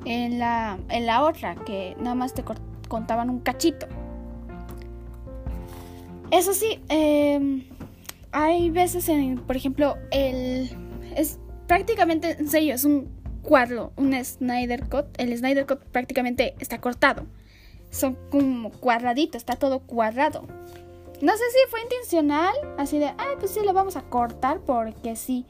en 0.04 0.38
la, 0.38 0.78
en 0.88 1.06
la 1.06 1.24
otra, 1.24 1.54
que 1.54 1.96
nada 1.98 2.14
más 2.14 2.34
te 2.34 2.44
contaban 2.88 3.30
un 3.30 3.40
cachito. 3.40 3.86
Eso 6.30 6.54
sí, 6.54 6.80
em, 6.88 7.64
hay 8.32 8.70
veces 8.70 9.08
en, 9.08 9.38
por 9.38 9.56
ejemplo, 9.56 9.96
el... 10.10 10.70
Es 11.16 11.38
prácticamente, 11.66 12.36
en 12.38 12.48
serio, 12.48 12.74
es 12.74 12.84
un 12.84 13.08
cuadro, 13.42 13.92
un 13.96 14.12
Snyder 14.24 14.88
Cut. 14.88 15.06
El 15.18 15.36
Snyder 15.36 15.66
Cut 15.66 15.84
prácticamente 15.86 16.54
está 16.60 16.80
cortado. 16.80 17.26
Son 17.90 18.16
como 18.30 18.70
cuadraditos, 18.70 19.40
está 19.40 19.56
todo 19.56 19.80
cuadrado. 19.80 20.46
No 21.20 21.32
sé 21.32 21.42
si 21.52 21.70
fue 21.70 21.82
intencional, 21.82 22.54
así 22.78 22.98
de, 22.98 23.06
ah, 23.06 23.34
pues 23.38 23.50
sí, 23.50 23.60
lo 23.64 23.72
vamos 23.72 23.96
a 23.96 24.02
cortar 24.02 24.60
porque 24.60 25.16
sí. 25.16 25.44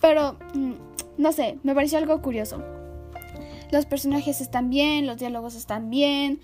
Pero, 0.00 0.38
mm, 0.54 0.72
no 1.18 1.32
sé, 1.32 1.58
me 1.62 1.74
pareció 1.74 1.98
algo 1.98 2.20
curioso. 2.22 2.62
Los 3.70 3.86
personajes 3.86 4.40
están 4.40 4.70
bien, 4.70 5.06
los 5.06 5.18
diálogos 5.18 5.54
están 5.54 5.90
bien. 5.90 6.40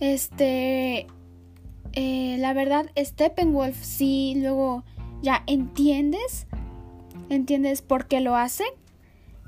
Este. 0.00 1.06
Eh, 1.94 2.36
la 2.38 2.52
verdad, 2.52 2.90
Steppenwolf 2.96 3.82
sí, 3.82 4.34
luego 4.36 4.84
ya 5.22 5.42
entiendes. 5.46 6.46
Entiendes 7.28 7.82
por 7.82 8.06
qué 8.06 8.20
lo 8.20 8.36
hace. 8.36 8.64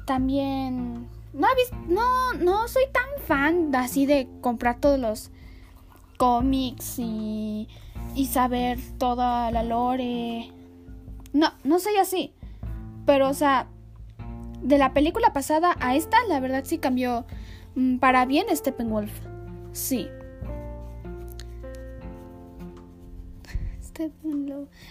También. 0.07 1.09
No, 1.33 1.49
no, 1.89 2.33
no 2.35 2.69
soy 2.69 2.85
tan 2.93 3.25
fan 3.27 3.75
así 3.75 4.07
de 4.07 4.29
comprar 4.41 4.81
todos 4.81 4.99
los 4.99 5.31
cómics 6.17 6.99
y, 6.99 7.69
y 8.15 8.27
saber 8.27 8.79
toda 8.99 9.51
la 9.51 9.63
lore. 9.63 10.53
No, 11.33 11.53
no 11.65 11.79
soy 11.79 11.97
así. 11.97 12.35
Pero, 13.07 13.29
o 13.29 13.35
sea, 13.35 13.69
de 14.63 14.79
la 14.79 14.93
película 14.93 15.33
pasada 15.33 15.77
a 15.81 15.95
esta, 15.95 16.19
la 16.29 16.41
verdad 16.41 16.65
sí 16.65 16.79
cambió 16.79 17.25
mm, 17.75 17.99
para 17.99 18.27
bien 18.27 18.47
Steppenwolf. 18.55 19.13
Sí. 19.73 20.09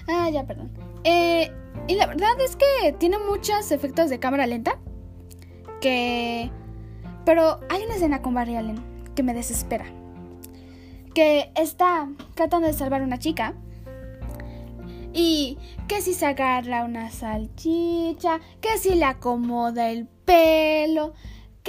Ah, 0.07 0.29
ya, 0.29 0.45
perdón. 0.45 0.71
Eh, 1.03 1.51
y 1.87 1.95
la 1.95 2.07
verdad 2.07 2.39
es 2.39 2.55
que 2.55 2.93
tiene 2.93 3.17
muchos 3.19 3.71
efectos 3.71 4.09
de 4.09 4.19
cámara 4.19 4.47
lenta. 4.47 4.79
Que... 5.81 6.51
Pero 7.25 7.59
hay 7.69 7.83
una 7.83 7.95
escena 7.95 8.21
con 8.21 8.33
Barry 8.33 8.55
Allen 8.55 8.81
que 9.15 9.23
me 9.23 9.33
desespera. 9.33 9.85
Que 11.13 11.51
está 11.55 12.09
tratando 12.35 12.67
de 12.67 12.73
salvar 12.73 13.01
a 13.01 13.05
una 13.05 13.19
chica 13.19 13.55
y 15.13 15.57
que 15.87 16.01
si 16.01 16.13
se 16.13 16.25
agarra 16.25 16.83
una 16.83 17.09
salchicha, 17.09 18.39
que 18.61 18.77
si 18.77 18.95
le 18.95 19.05
acomoda 19.05 19.89
el 19.89 20.07
pelo, 20.07 21.13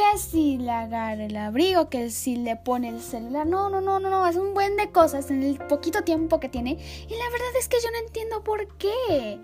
que 0.01 0.19
si 0.19 0.59
le 0.59 0.71
agarra 0.71 1.25
el 1.25 1.37
abrigo, 1.37 1.89
que 1.89 2.11
si 2.11 2.37
le 2.37 2.57
pone 2.57 2.89
el 2.89 3.01
celular. 3.01 3.47
No, 3.47 3.69
no, 3.69 3.81
no, 3.81 4.01
no, 4.01 4.11
no, 4.11 4.27
es 4.27 4.37
un 4.37 4.55
buen 4.55 4.77
de 4.77 4.91
cosas 4.91 5.31
en 5.31 5.43
el 5.43 5.59
poquito 5.59 6.03
tiempo 6.05 6.41
que 6.41 6.49
tiene. 6.49 6.73
Y 6.73 7.15
la 7.17 7.31
verdad 7.31 7.57
es 7.59 7.69
que 7.69 7.77
yo 7.83 7.91
no 7.91 8.07
entiendo 8.07 8.43
por 8.43 8.67
qué. 8.79 9.39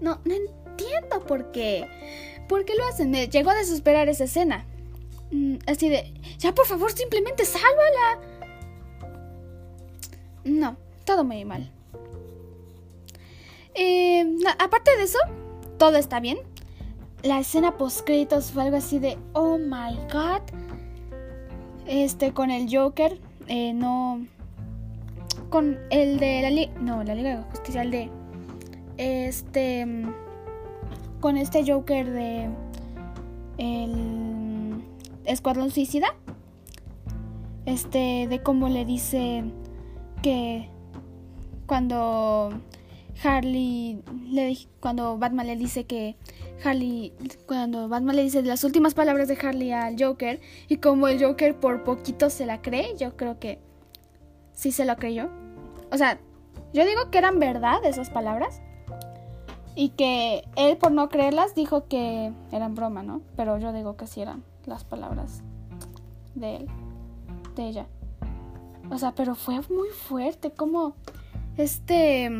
No, 0.00 0.20
no 0.24 0.34
entiendo 0.34 1.24
por 1.26 1.50
qué. 1.50 1.88
¿Por 2.48 2.64
qué 2.64 2.74
lo 2.76 2.86
hacen? 2.86 3.10
Me 3.10 3.28
llegó 3.28 3.50
a 3.50 3.54
desesperar 3.54 4.08
esa 4.08 4.24
escena. 4.24 4.66
Mm, 5.30 5.56
así 5.66 5.88
de, 5.88 6.14
ya 6.38 6.54
por 6.54 6.66
favor, 6.66 6.92
simplemente 6.92 7.44
sálvala. 7.44 8.20
No, 10.44 10.76
todo 11.04 11.24
muy 11.24 11.44
mal. 11.44 11.70
Eh, 13.74 14.24
aparte 14.58 14.96
de 14.96 15.02
eso, 15.02 15.18
todo 15.78 15.96
está 15.96 16.20
bien. 16.20 16.38
La 17.22 17.40
escena 17.40 17.76
post 17.76 18.02
créditos 18.06 18.52
fue 18.52 18.62
algo 18.62 18.76
así 18.76 19.00
de, 19.00 19.18
oh 19.32 19.58
my 19.58 19.96
god. 20.12 20.42
Este, 21.86 22.32
con 22.32 22.50
el 22.50 22.68
Joker, 22.70 23.18
eh, 23.48 23.72
no. 23.72 24.24
Con 25.50 25.78
el 25.90 26.20
de 26.20 26.42
la 26.42 26.50
Liga. 26.50 26.72
No, 26.80 27.02
la 27.02 27.14
Liga 27.14 27.36
de 27.36 27.42
Justicia, 27.50 27.82
el 27.82 27.90
de. 27.90 28.10
Este. 28.98 29.86
Con 31.20 31.36
este 31.36 31.64
Joker 31.66 32.08
de. 32.08 32.50
El. 33.56 34.84
Escuadrón 35.24 35.70
Suicida. 35.70 36.14
Este, 37.66 38.26
de 38.28 38.42
cómo 38.42 38.68
le 38.68 38.84
dice 38.84 39.44
que. 40.22 40.68
Cuando 41.66 42.50
Harley, 43.22 44.02
le, 44.30 44.56
cuando 44.80 45.18
Batman 45.18 45.46
le 45.46 45.56
dice 45.56 45.84
que 45.84 46.16
Harley, 46.64 47.12
cuando 47.46 47.88
Batman 47.88 48.16
le 48.16 48.24
dice 48.24 48.42
las 48.42 48.64
últimas 48.64 48.94
palabras 48.94 49.28
de 49.28 49.38
Harley 49.40 49.72
al 49.72 49.96
Joker 49.98 50.40
y 50.68 50.78
como 50.78 51.08
el 51.08 51.22
Joker 51.22 51.58
por 51.58 51.84
poquito 51.84 52.30
se 52.30 52.46
la 52.46 52.60
cree, 52.60 52.96
yo 52.96 53.16
creo 53.16 53.38
que 53.38 53.60
sí 54.52 54.72
se 54.72 54.84
lo 54.84 54.96
creyó. 54.96 55.28
O 55.92 55.96
sea, 55.96 56.18
yo 56.72 56.84
digo 56.84 57.10
que 57.10 57.18
eran 57.18 57.38
verdad 57.38 57.84
esas 57.84 58.10
palabras 58.10 58.60
y 59.74 59.90
que 59.90 60.42
él 60.56 60.76
por 60.76 60.90
no 60.90 61.08
creerlas 61.08 61.54
dijo 61.54 61.86
que 61.86 62.32
eran 62.50 62.74
broma, 62.74 63.02
¿no? 63.02 63.22
Pero 63.36 63.58
yo 63.58 63.72
digo 63.72 63.96
que 63.96 64.06
sí 64.06 64.20
eran 64.20 64.42
las 64.66 64.84
palabras 64.84 65.42
de 66.34 66.56
él, 66.56 66.66
de 67.54 67.68
ella. 67.68 67.86
O 68.90 68.98
sea, 68.98 69.14
pero 69.14 69.34
fue 69.34 69.60
muy 69.70 69.88
fuerte, 69.90 70.50
como 70.50 70.94
este 71.56 72.30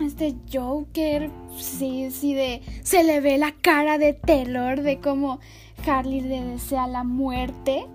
este 0.00 0.36
Joker, 0.52 1.30
sí, 1.56 2.10
sí, 2.10 2.34
de 2.34 2.62
se 2.82 3.04
le 3.04 3.20
ve 3.20 3.38
la 3.38 3.52
cara 3.52 3.98
de 3.98 4.12
terror 4.12 4.82
de 4.82 5.00
cómo 5.00 5.40
Harley 5.86 6.20
le 6.20 6.42
desea 6.42 6.86
la 6.86 7.04
muerte. 7.04 7.86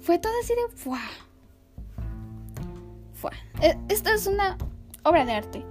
Fue 0.00 0.18
todo 0.18 0.32
así 0.42 0.54
de 0.54 0.76
¡fua! 0.76 1.00
¡Fua! 3.14 3.32
E, 3.60 3.76
esto 3.88 4.10
es 4.10 4.26
una 4.26 4.56
obra 5.04 5.24
de 5.24 5.32
arte. 5.32 5.64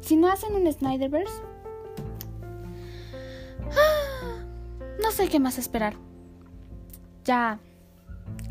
Si 0.00 0.16
no 0.16 0.28
hacen 0.28 0.54
un 0.54 0.70
Snyderverse, 0.72 1.42
¡ah! 3.72 4.44
no 5.02 5.10
sé 5.10 5.28
qué 5.28 5.38
más 5.38 5.58
esperar. 5.58 5.94
Ya 7.24 7.58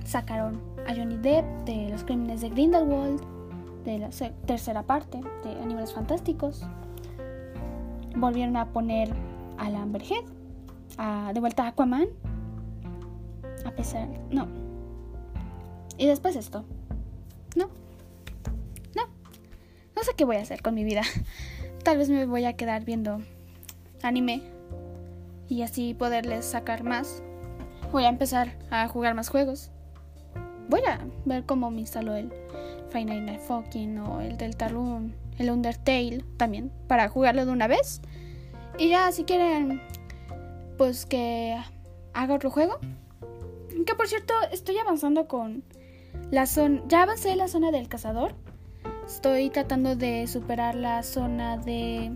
sacaron 0.05 0.61
a 0.87 0.95
Johnny 0.95 1.17
Depp 1.17 1.45
de 1.65 1.89
los 1.89 2.03
crímenes 2.03 2.41
de 2.41 2.49
Grindelwald, 2.49 3.21
de 3.87 3.99
la 3.99 4.09
tercera 4.45 4.83
parte 4.83 5.21
de 5.43 5.61
Animales 5.61 5.93
Fantásticos. 5.93 6.61
Volvieron 8.15 8.57
a 8.57 8.73
poner 8.73 9.09
a 9.57 9.69
la 9.69 9.81
Amberhead, 9.81 10.25
a, 10.97 11.31
de 11.33 11.39
vuelta 11.39 11.63
a 11.63 11.67
Aquaman. 11.69 12.07
A 13.65 13.71
pesar, 13.71 14.09
no. 14.29 14.47
Y 15.97 16.05
después 16.05 16.35
esto. 16.35 16.65
No. 17.55 17.69
No. 18.93 19.03
No 19.95 20.03
sé 20.03 20.11
qué 20.17 20.25
voy 20.25 20.35
a 20.35 20.41
hacer 20.41 20.61
con 20.61 20.75
mi 20.75 20.83
vida. 20.83 21.01
Tal 21.83 21.97
vez 21.97 22.09
me 22.09 22.25
voy 22.25 22.43
a 22.43 22.57
quedar 22.57 22.83
viendo 22.83 23.21
anime 24.03 24.41
y 25.47 25.61
así 25.61 25.93
poderles 25.93 26.43
sacar 26.45 26.83
más. 26.83 27.23
Voy 27.93 28.03
a 28.03 28.09
empezar 28.09 28.57
a 28.69 28.89
jugar 28.89 29.15
más 29.15 29.29
juegos 29.29 29.71
voy 30.69 30.81
a 30.81 30.99
ver 31.25 31.45
cómo 31.45 31.71
me 31.71 31.81
instaló 31.81 32.15
el 32.15 32.31
Final 32.91 33.25
Night 33.25 33.41
Fucking 33.41 33.99
o 33.99 34.21
el 34.21 34.37
Deltarune, 34.37 35.13
el 35.37 35.49
Undertale 35.49 36.23
también, 36.37 36.71
para 36.87 37.09
jugarlo 37.09 37.45
de 37.45 37.51
una 37.51 37.67
vez. 37.67 38.01
Y 38.77 38.89
ya, 38.89 39.11
si 39.11 39.23
quieren, 39.23 39.81
pues 40.77 41.05
que 41.05 41.57
haga 42.13 42.35
otro 42.35 42.49
juego. 42.49 42.79
Que 43.85 43.95
por 43.95 44.07
cierto, 44.07 44.33
estoy 44.51 44.77
avanzando 44.77 45.27
con 45.27 45.63
la 46.31 46.45
zona. 46.45 46.81
Ya 46.87 47.03
avancé 47.03 47.35
la 47.35 47.47
zona 47.47 47.71
del 47.71 47.87
cazador. 47.87 48.35
Estoy 49.05 49.49
tratando 49.49 49.95
de 49.95 50.27
superar 50.27 50.75
la 50.75 51.03
zona 51.03 51.57
de 51.57 52.11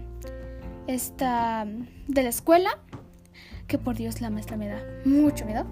esta. 0.87 1.65
de 2.07 2.23
la 2.23 2.29
escuela. 2.29 2.79
Que 3.67 3.77
por 3.77 3.95
Dios, 3.95 4.19
la 4.21 4.29
maestra 4.29 4.57
me 4.57 4.67
da 4.67 4.83
mucho 5.05 5.45
miedo. 5.45 5.65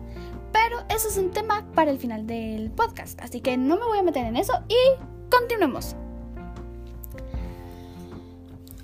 Pero 0.52 0.84
eso 0.90 1.08
es 1.08 1.18
un 1.18 1.32
tema 1.32 1.66
para 1.76 1.92
el 1.92 2.00
final 2.00 2.26
del 2.26 2.72
podcast, 2.72 3.20
así 3.22 3.42
que 3.42 3.58
no 3.58 3.78
me 3.78 3.86
voy 3.86 4.00
a 4.00 4.04
meter 4.04 4.26
en 4.26 4.38
eso 4.38 4.54
y 4.68 4.76
continuemos. 5.30 5.96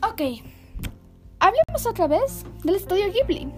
Ok, 0.07 0.22
hablemos 1.39 1.86
otra 1.88 2.07
vez 2.07 2.45
del 2.63 2.75
estudio 2.75 3.12
Ghibli. 3.12 3.51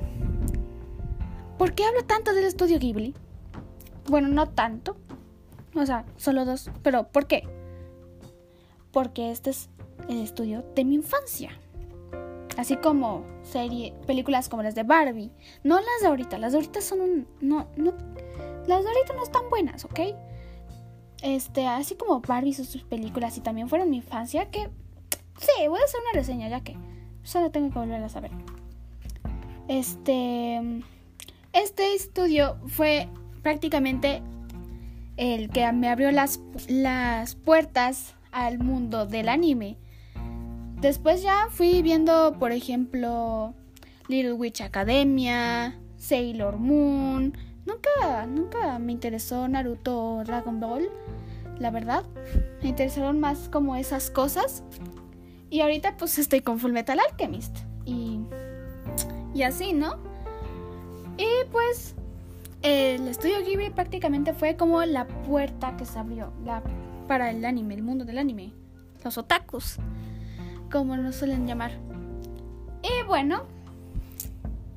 ¿Por 1.57 1.73
qué 1.73 1.83
hablo 1.83 2.05
tanto 2.05 2.33
del 2.33 2.45
estudio 2.45 2.79
Ghibli? 2.79 3.13
Bueno, 4.07 4.27
no 4.27 4.47
tanto. 4.47 4.95
O 5.75 5.85
sea, 5.85 6.05
solo 6.15 6.45
dos. 6.45 6.71
Pero 6.83 7.07
¿por 7.07 7.27
qué? 7.27 7.43
Porque 8.91 9.31
este 9.31 9.49
es 9.49 9.69
el 10.07 10.21
estudio 10.21 10.63
de 10.75 10.85
mi 10.85 10.95
infancia. 10.95 11.51
Así 12.57 12.75
como 12.77 13.23
serie, 13.43 13.93
películas 14.07 14.49
como 14.49 14.63
las 14.63 14.75
de 14.75 14.83
Barbie. 14.83 15.31
No 15.63 15.75
las 15.75 16.01
de 16.01 16.07
ahorita, 16.07 16.37
las 16.39 16.53
de 16.53 16.57
ahorita 16.57 16.81
son 16.81 17.01
un... 17.01 17.27
No, 17.39 17.67
no, 17.77 17.93
las 18.67 18.83
de 18.83 18.89
ahorita 18.89 19.13
no 19.15 19.23
están 19.23 19.49
buenas, 19.49 19.85
¿ok? 19.85 19.99
Este, 21.21 21.67
así 21.67 21.95
como 21.95 22.19
Barbie 22.19 22.49
y 22.49 22.53
sus 22.53 22.83
películas 22.83 23.37
y 23.37 23.41
también 23.41 23.69
fueron 23.69 23.89
mi 23.89 23.97
infancia, 23.97 24.49
que... 24.49 24.69
Sí, 25.39 25.67
voy 25.67 25.79
a 25.79 25.83
hacer 25.83 26.01
una 26.01 26.19
reseña 26.19 26.49
ya 26.49 26.61
que 26.61 26.75
solo 27.21 27.51
tengo 27.51 27.71
que 27.71 27.79
volver 27.79 28.03
a 28.03 28.09
saber. 28.09 28.31
Este... 29.67 30.81
Este 31.53 31.95
estudio 31.95 32.57
fue 32.67 33.07
prácticamente 33.41 34.21
el 35.15 35.49
que 35.49 35.71
me 35.71 35.89
abrió 35.89 36.11
las, 36.11 36.39
las 36.67 37.35
puertas 37.35 38.15
al 38.31 38.59
mundo 38.59 39.05
del 39.05 39.29
anime. 39.29 39.77
Después 40.79 41.23
ya 41.23 41.47
fui 41.49 41.81
viendo, 41.81 42.35
por 42.37 42.51
ejemplo, 42.51 43.55
Little 44.07 44.33
Witch 44.33 44.61
Academia, 44.61 45.75
Sailor 45.97 46.57
Moon. 46.57 47.35
Nunca, 47.65 48.27
nunca 48.27 48.77
me 48.77 48.91
interesó 48.91 49.47
Naruto 49.47 50.17
o 50.17 50.23
Dragon 50.23 50.59
Ball, 50.59 50.87
la 51.59 51.71
verdad. 51.71 52.03
Me 52.61 52.69
interesaron 52.69 53.19
más 53.19 53.49
como 53.49 53.75
esas 53.75 54.11
cosas. 54.11 54.63
Y 55.49 55.61
ahorita 55.61 55.97
pues 55.97 56.19
estoy 56.19 56.41
con 56.41 56.59
Full 56.59 56.71
Metal 56.71 56.99
Alchemist. 56.99 57.57
Y, 57.85 58.19
y 59.33 59.41
así, 59.41 59.73
¿no? 59.73 59.97
Y 61.17 61.27
pues 61.51 61.95
el 62.61 63.07
estudio 63.07 63.43
Ghibli 63.43 63.71
prácticamente 63.71 64.33
fue 64.33 64.55
como 64.55 64.85
la 64.85 65.07
puerta 65.07 65.75
que 65.75 65.85
se 65.85 65.97
abrió 65.97 66.31
la, 66.45 66.61
para 67.07 67.31
el 67.31 67.43
anime, 67.45 67.73
el 67.73 67.81
mundo 67.81 68.05
del 68.05 68.19
anime. 68.19 68.53
Los 69.03 69.17
otakus 69.17 69.79
como 70.71 70.97
nos 70.97 71.15
suelen 71.15 71.47
llamar. 71.47 71.71
Y 72.83 73.05
bueno, 73.05 73.43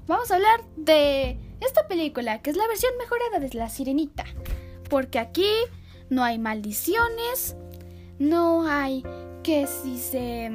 vamos 0.07 0.31
a 0.31 0.37
hablar 0.37 0.61
de 0.77 1.39
esta 1.61 1.87
película, 1.87 2.41
que 2.41 2.51
es 2.51 2.57
la 2.57 2.67
versión 2.67 2.93
mejorada 2.99 3.39
de 3.39 3.57
La 3.57 3.69
Sirenita. 3.69 4.25
Porque 4.89 5.19
aquí 5.19 5.51
no 6.09 6.25
hay 6.25 6.39
maldiciones, 6.39 7.57
no 8.19 8.67
hay 8.67 9.05
que 9.43 9.67
si 9.67 9.99
se... 9.99 10.51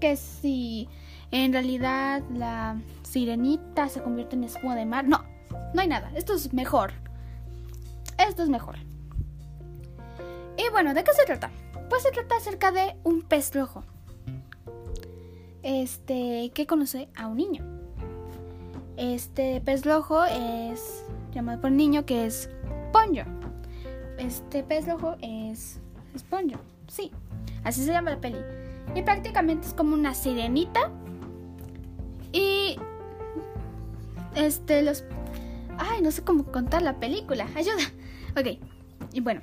que 0.00 0.16
si 0.16 0.88
en 1.30 1.52
realidad 1.52 2.22
la 2.32 2.80
sirenita 3.02 3.88
se 3.88 4.02
convierte 4.02 4.36
en 4.36 4.44
espuma 4.44 4.76
de 4.76 4.86
mar. 4.86 5.06
No, 5.06 5.24
no 5.74 5.80
hay 5.80 5.88
nada. 5.88 6.10
Esto 6.14 6.34
es 6.34 6.52
mejor. 6.52 6.92
Esto 8.18 8.42
es 8.42 8.48
mejor. 8.48 8.76
Y 10.56 10.70
bueno, 10.70 10.94
¿de 10.94 11.04
qué 11.04 11.12
se 11.12 11.24
trata? 11.24 11.50
Pues 11.88 12.02
se 12.02 12.10
trata 12.10 12.36
acerca 12.36 12.72
de 12.72 12.96
un 13.04 13.22
pez 13.22 13.54
rojo 13.54 13.84
este, 15.62 16.50
que 16.54 16.66
conoce 16.66 17.08
a 17.16 17.26
un 17.26 17.36
niño. 17.36 17.64
Este 18.96 19.60
pez 19.60 19.84
rojo 19.84 20.24
es 20.24 21.04
llamado 21.32 21.60
por 21.60 21.70
niño 21.70 22.04
que 22.04 22.26
es 22.26 22.50
Ponyo. 22.92 23.24
Este 24.18 24.62
pez 24.62 24.86
rojo 24.86 25.16
es, 25.20 25.80
es 26.14 26.22
Ponyo, 26.24 26.58
sí, 26.88 27.12
así 27.62 27.84
se 27.84 27.92
llama 27.92 28.10
la 28.10 28.20
peli. 28.20 28.38
Y 28.94 29.02
prácticamente 29.02 29.68
es 29.68 29.74
como 29.74 29.94
una 29.94 30.14
sirenita. 30.14 30.90
Y 32.32 32.76
este, 34.34 34.82
los. 34.82 35.04
Ay, 35.78 36.02
no 36.02 36.10
sé 36.10 36.22
cómo 36.22 36.44
contar 36.44 36.82
la 36.82 36.98
película. 36.98 37.46
Ayuda. 37.54 37.84
Ok. 38.36 38.58
Y 39.12 39.20
bueno, 39.20 39.40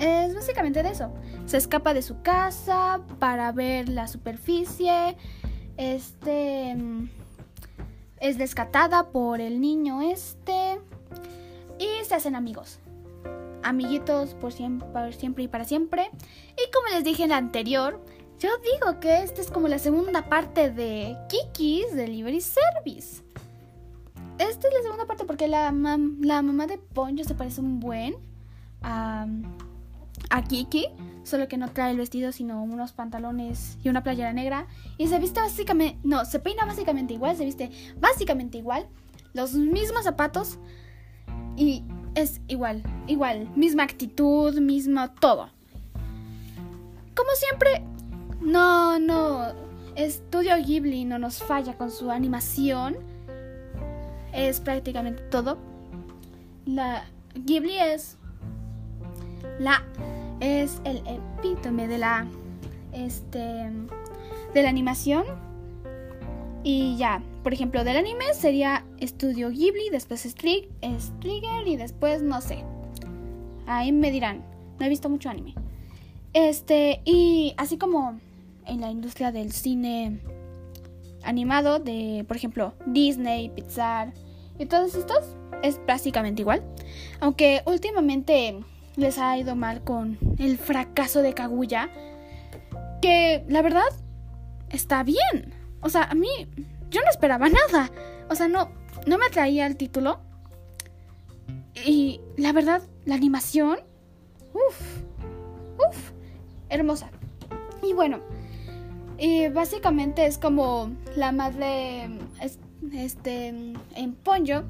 es 0.00 0.34
básicamente 0.34 0.82
de 0.82 0.90
eso. 0.90 1.12
Se 1.46 1.58
escapa 1.58 1.94
de 1.94 2.02
su 2.02 2.22
casa 2.22 3.00
para 3.18 3.52
ver 3.52 3.88
la 3.88 4.08
superficie. 4.08 5.16
Este 5.76 6.74
mm, 6.74 7.10
es 8.20 8.38
descatada 8.38 9.10
por 9.10 9.40
el 9.40 9.60
niño 9.60 10.02
este 10.02 10.80
y 11.78 12.04
se 12.04 12.14
hacen 12.14 12.34
amigos. 12.34 12.78
Amiguitos 13.62 14.34
por 14.34 14.52
siempre, 14.52 15.12
siempre 15.12 15.44
y 15.44 15.48
para 15.48 15.64
siempre. 15.64 16.10
Y 16.52 16.70
como 16.72 16.88
les 16.94 17.04
dije 17.04 17.24
en 17.24 17.30
la 17.30 17.36
anterior, 17.36 18.02
yo 18.38 18.48
digo 18.58 19.00
que 19.00 19.22
esta 19.22 19.42
es 19.42 19.50
como 19.50 19.68
la 19.68 19.78
segunda 19.78 20.24
parte 20.30 20.70
de 20.70 21.14
Kiki's 21.28 21.94
Delivery 21.94 22.40
Service. 22.40 23.22
Esta 24.38 24.68
es 24.68 24.74
la 24.74 24.82
segunda 24.82 25.06
parte 25.06 25.26
porque 25.26 25.46
la, 25.46 25.70
la 25.72 26.42
mamá 26.42 26.66
de 26.66 26.78
Poncho 26.78 27.24
se 27.24 27.34
parece 27.34 27.60
un 27.60 27.80
buen 27.80 28.14
a 30.30 30.42
Kiki, 30.42 30.86
solo 31.22 31.48
que 31.48 31.58
no 31.58 31.68
trae 31.68 31.90
el 31.90 31.98
vestido, 31.98 32.32
sino 32.32 32.62
unos 32.62 32.92
pantalones 32.92 33.78
y 33.82 33.88
una 33.88 34.02
playera 34.02 34.32
negra. 34.32 34.66
Y 34.96 35.08
se 35.08 35.18
viste 35.18 35.40
básicamente, 35.40 35.98
no, 36.02 36.24
se 36.24 36.38
peina 36.38 36.64
básicamente 36.64 37.14
igual, 37.14 37.36
se 37.36 37.44
viste 37.44 37.70
básicamente 37.98 38.58
igual, 38.58 38.88
los 39.34 39.54
mismos 39.54 40.04
zapatos 40.04 40.58
y 41.56 41.84
es 42.14 42.40
igual, 42.48 42.82
igual, 43.06 43.50
misma 43.54 43.82
actitud, 43.82 44.58
mismo 44.58 45.10
todo. 45.20 45.50
Como 47.14 47.30
siempre, 47.34 47.84
no, 48.40 48.98
no, 48.98 49.52
Estudio 49.96 50.56
Ghibli 50.56 51.04
no 51.04 51.18
nos 51.18 51.42
falla 51.42 51.76
con 51.76 51.90
su 51.90 52.10
animación. 52.10 52.96
Es 54.32 54.60
prácticamente 54.60 55.22
todo. 55.24 55.58
La 56.64 57.04
Ghibli 57.34 57.78
es 57.78 58.16
la 59.58 59.82
es 60.40 60.80
el 60.84 61.02
epítome 61.06 61.86
de 61.88 61.98
la 61.98 62.26
este 62.92 63.70
de 64.54 64.62
la 64.62 64.68
animación 64.68 65.24
y 66.64 66.96
ya 66.96 67.22
por 67.42 67.52
ejemplo 67.52 67.84
del 67.84 67.96
anime 67.96 68.34
sería 68.34 68.84
Estudio 68.98 69.50
Ghibli, 69.50 69.90
después 69.90 70.24
Trigger 70.34 71.66
y 71.66 71.76
después 71.76 72.22
no 72.22 72.40
sé. 72.40 72.64
Ahí 73.66 73.92
me 73.92 74.10
dirán. 74.10 74.44
No 74.78 74.86
he 74.86 74.88
visto 74.88 75.08
mucho 75.08 75.30
anime. 75.30 75.54
Este, 76.32 77.02
y 77.04 77.54
así 77.56 77.76
como 77.76 78.18
en 78.66 78.80
la 78.80 78.90
industria 78.90 79.32
del 79.32 79.52
cine 79.52 80.20
animado 81.22 81.78
de, 81.78 82.24
por 82.26 82.36
ejemplo, 82.36 82.74
Disney, 82.86 83.50
Pixar 83.50 84.12
y 84.58 84.66
todos 84.66 84.94
estos, 84.94 85.36
es 85.62 85.80
básicamente 85.86 86.42
igual. 86.42 86.62
Aunque 87.20 87.62
últimamente 87.66 88.60
les 88.96 89.18
ha 89.18 89.36
ido 89.38 89.56
mal 89.56 89.82
con 89.82 90.18
el 90.38 90.58
fracaso 90.58 91.22
de 91.22 91.34
Kaguya, 91.34 91.90
que 93.00 93.44
la 93.48 93.62
verdad 93.62 93.88
está 94.68 95.02
bien. 95.02 95.54
O 95.80 95.88
sea, 95.88 96.04
a 96.04 96.14
mí 96.14 96.28
yo 96.90 97.00
no 97.02 97.10
esperaba 97.10 97.48
nada. 97.48 97.90
O 98.28 98.34
sea, 98.34 98.48
no, 98.48 98.70
no 99.06 99.18
me 99.18 99.26
atraía 99.26 99.66
el 99.66 99.76
título. 99.76 100.20
Y 101.86 102.20
la 102.36 102.52
verdad, 102.52 102.82
la 103.04 103.14
animación, 103.14 103.78
uff, 104.52 105.02
uff, 105.78 106.10
hermosa. 106.68 107.10
Y 107.82 107.94
bueno, 107.94 108.20
y 109.18 109.48
básicamente 109.48 110.26
es 110.26 110.36
como 110.36 110.90
la 111.16 111.32
madre, 111.32 112.10
este, 112.92 113.48
en 113.48 114.14
Ponyo, 114.22 114.64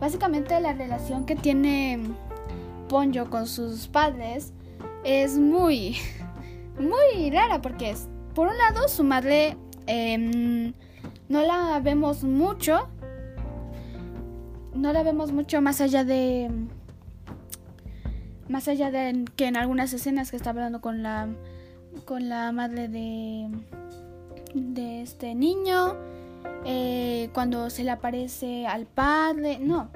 básicamente 0.00 0.60
la 0.60 0.72
relación 0.72 1.24
que 1.24 1.36
tiene 1.36 2.00
Ponyo 2.92 3.30
con 3.30 3.46
sus 3.46 3.88
padres 3.88 4.52
es 5.02 5.38
muy, 5.38 5.96
muy 6.78 7.30
rara 7.30 7.62
porque 7.62 7.88
es, 7.88 8.06
por 8.34 8.48
un 8.48 8.58
lado, 8.58 8.86
su 8.86 9.02
madre 9.02 9.56
em, 9.86 10.74
no 11.30 11.40
la 11.40 11.80
vemos 11.82 12.22
mucho 12.22 12.90
no 14.74 14.92
la 14.92 15.02
vemos 15.02 15.32
mucho 15.32 15.62
más 15.62 15.80
allá 15.80 16.04
de 16.04 16.50
más 18.50 18.68
allá 18.68 18.90
de 18.90 19.24
que 19.36 19.46
en 19.46 19.56
algunas 19.56 19.94
escenas 19.94 20.30
que 20.30 20.36
está 20.36 20.50
hablando 20.50 20.82
con 20.82 21.02
la 21.02 21.28
con 22.04 22.28
la 22.28 22.52
madre 22.52 22.88
de 22.88 23.48
de 24.52 25.00
este 25.00 25.34
niño 25.34 25.96
eh, 26.66 27.30
cuando 27.32 27.70
se 27.70 27.84
le 27.84 27.90
aparece 27.90 28.66
al 28.66 28.84
padre 28.84 29.58
no 29.58 29.88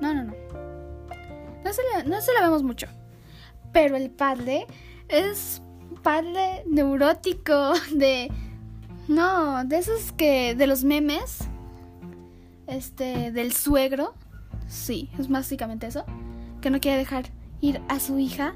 no. 0.00 0.12
No 0.12 0.14
no 0.14 0.22
no 0.22 0.43
no 2.06 2.20
se 2.20 2.32
la 2.32 2.40
vemos 2.42 2.62
mucho 2.62 2.86
pero 3.72 3.96
el 3.96 4.10
padre 4.10 4.66
es 5.08 5.60
padre 6.02 6.64
neurótico 6.66 7.72
de 7.92 8.30
no 9.08 9.64
de 9.64 9.78
esos 9.78 10.12
que 10.12 10.54
de 10.54 10.66
los 10.66 10.84
memes 10.84 11.48
este, 12.66 13.30
del 13.32 13.52
suegro. 13.52 14.14
Sí, 14.68 15.10
es 15.18 15.28
básicamente 15.28 15.86
eso. 15.86 16.04
Que 16.60 16.70
no 16.70 16.80
quiere 16.80 16.98
dejar 16.98 17.26
ir 17.60 17.80
a 17.88 18.00
su 18.00 18.18
hija. 18.18 18.54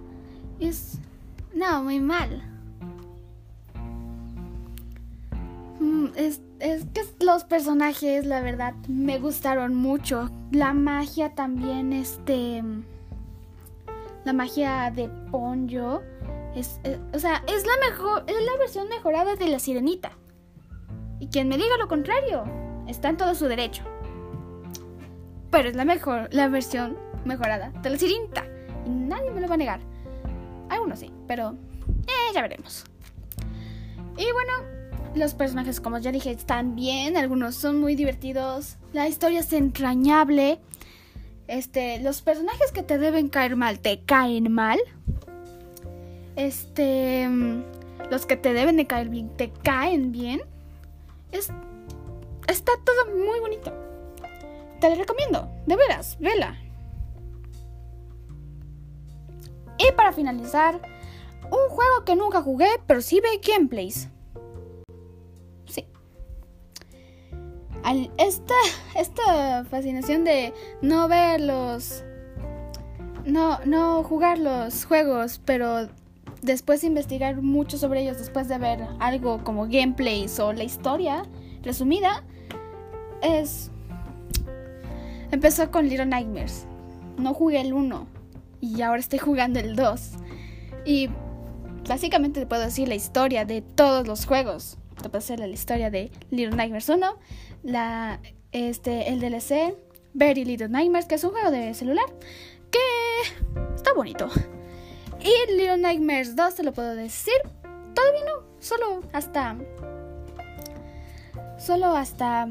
Es... 0.60 0.98
No, 1.54 1.82
muy 1.82 2.00
mal. 2.00 2.42
Mm, 5.80 6.06
es, 6.16 6.40
es 6.60 6.84
que 6.94 7.02
los 7.24 7.44
personajes, 7.44 8.24
la 8.24 8.40
verdad, 8.40 8.74
me 8.88 9.18
gustaron 9.18 9.74
mucho. 9.74 10.30
La 10.52 10.72
magia 10.72 11.34
también, 11.34 11.92
este... 11.92 12.62
La 14.28 14.34
magia 14.34 14.92
de 14.94 15.08
Ponyo. 15.30 16.02
Es, 16.54 16.80
es, 16.84 16.98
o 17.14 17.18
sea, 17.18 17.42
es 17.46 17.64
la 17.66 17.88
mejor, 17.88 18.24
es 18.26 18.44
la 18.44 18.56
versión 18.58 18.88
mejorada 18.88 19.36
de 19.36 19.48
la 19.48 19.58
sirenita. 19.58 20.12
Y 21.18 21.28
quien 21.28 21.48
me 21.48 21.56
diga 21.56 21.78
lo 21.78 21.88
contrario, 21.88 22.44
está 22.86 23.08
en 23.08 23.16
todo 23.16 23.34
su 23.34 23.46
derecho 23.46 23.84
pero 25.50 25.68
es 25.68 25.76
la 25.76 25.84
mejor, 25.84 26.28
la 26.32 26.48
versión 26.48 26.96
mejorada 27.24 27.70
de 27.82 27.90
la 27.90 27.98
sirinta. 27.98 28.44
Y 28.86 28.90
nadie 28.90 29.30
me 29.30 29.40
lo 29.40 29.48
va 29.48 29.54
a 29.54 29.58
negar. 29.58 29.80
Algunos 30.68 30.98
sí, 30.98 31.10
pero 31.26 31.56
eh, 32.06 32.34
ya 32.34 32.42
veremos. 32.42 32.84
Y 34.16 34.30
bueno, 34.32 34.52
los 35.14 35.34
personajes, 35.34 35.80
como 35.80 35.98
ya 35.98 36.12
dije, 36.12 36.30
están 36.30 36.74
bien. 36.74 37.16
Algunos 37.16 37.54
son 37.54 37.80
muy 37.80 37.94
divertidos. 37.94 38.76
La 38.92 39.08
historia 39.08 39.40
es 39.40 39.52
entrañable. 39.52 40.60
Este, 41.48 41.98
los 42.00 42.20
personajes 42.20 42.72
que 42.72 42.82
te 42.82 42.98
deben 42.98 43.28
caer 43.28 43.56
mal, 43.56 43.80
te 43.80 44.02
caen 44.04 44.52
mal. 44.52 44.78
Este, 46.36 47.26
los 48.10 48.26
que 48.26 48.36
te 48.36 48.52
deben 48.52 48.76
de 48.76 48.86
caer 48.86 49.08
bien, 49.08 49.34
te 49.36 49.50
caen 49.50 50.12
bien. 50.12 50.42
Es, 51.32 51.50
está 52.46 52.72
todo 52.84 53.16
muy 53.16 53.40
bonito. 53.40 53.72
Te 54.78 54.90
la 54.90 54.94
recomiendo, 54.94 55.50
de 55.66 55.76
veras, 55.76 56.18
vela. 56.20 56.56
Y 59.78 59.90
para 59.92 60.12
finalizar, 60.12 60.80
un 61.44 61.68
juego 61.70 62.04
que 62.04 62.14
nunca 62.14 62.42
jugué, 62.42 62.68
pero 62.86 63.00
sí 63.00 63.20
ve 63.20 63.40
gameplays. 63.42 64.10
Esta, 68.16 68.54
esta 68.94 69.64
fascinación 69.64 70.24
de 70.24 70.52
no 70.82 71.08
ver 71.08 71.40
los. 71.40 72.04
No, 73.24 73.58
no 73.64 74.02
jugar 74.02 74.38
los 74.38 74.84
juegos, 74.84 75.40
pero 75.44 75.88
después 76.40 76.84
investigar 76.84 77.42
mucho 77.42 77.76
sobre 77.76 78.02
ellos, 78.02 78.18
después 78.18 78.48
de 78.48 78.58
ver 78.58 78.86
algo 79.00 79.44
como 79.44 79.66
gameplays 79.66 80.38
o 80.40 80.52
la 80.52 80.64
historia 80.64 81.24
resumida, 81.62 82.22
es 83.20 83.70
Empezó 85.30 85.70
con 85.70 85.88
Little 85.88 86.06
Nightmares. 86.06 86.66
No 87.18 87.34
jugué 87.34 87.60
el 87.60 87.74
1 87.74 88.06
y 88.60 88.80
ahora 88.80 88.98
estoy 88.98 89.18
jugando 89.18 89.60
el 89.60 89.76
2. 89.76 90.12
Y 90.86 91.10
básicamente 91.86 92.40
te 92.40 92.46
puedo 92.46 92.62
decir 92.62 92.88
la 92.88 92.94
historia 92.94 93.44
de 93.44 93.60
todos 93.60 94.06
los 94.06 94.24
juegos. 94.24 94.78
Te 94.96 95.10
puedo 95.10 95.20
decir 95.20 95.38
la 95.38 95.46
historia 95.48 95.90
de 95.90 96.10
Little 96.30 96.56
Nightmares 96.56 96.88
1, 96.88 97.18
la, 97.68 98.20
este, 98.52 99.12
el 99.12 99.20
DLC 99.20 99.76
Very 100.14 100.44
Little 100.44 100.68
Nightmares, 100.68 101.06
que 101.06 101.16
es 101.16 101.24
un 101.24 101.30
juego 101.30 101.50
de 101.50 101.74
celular 101.74 102.06
que 102.70 102.78
está 103.74 103.92
bonito. 103.94 104.28
Y 105.20 105.52
Little 105.52 105.78
Nightmares 105.78 106.36
2 106.36 106.54
te 106.54 106.62
lo 106.62 106.72
puedo 106.72 106.94
decir. 106.94 107.34
Todavía 107.94 108.24
no, 108.24 108.44
solo 108.60 109.02
hasta. 109.12 109.56
Solo 111.58 111.88
hasta 111.96 112.48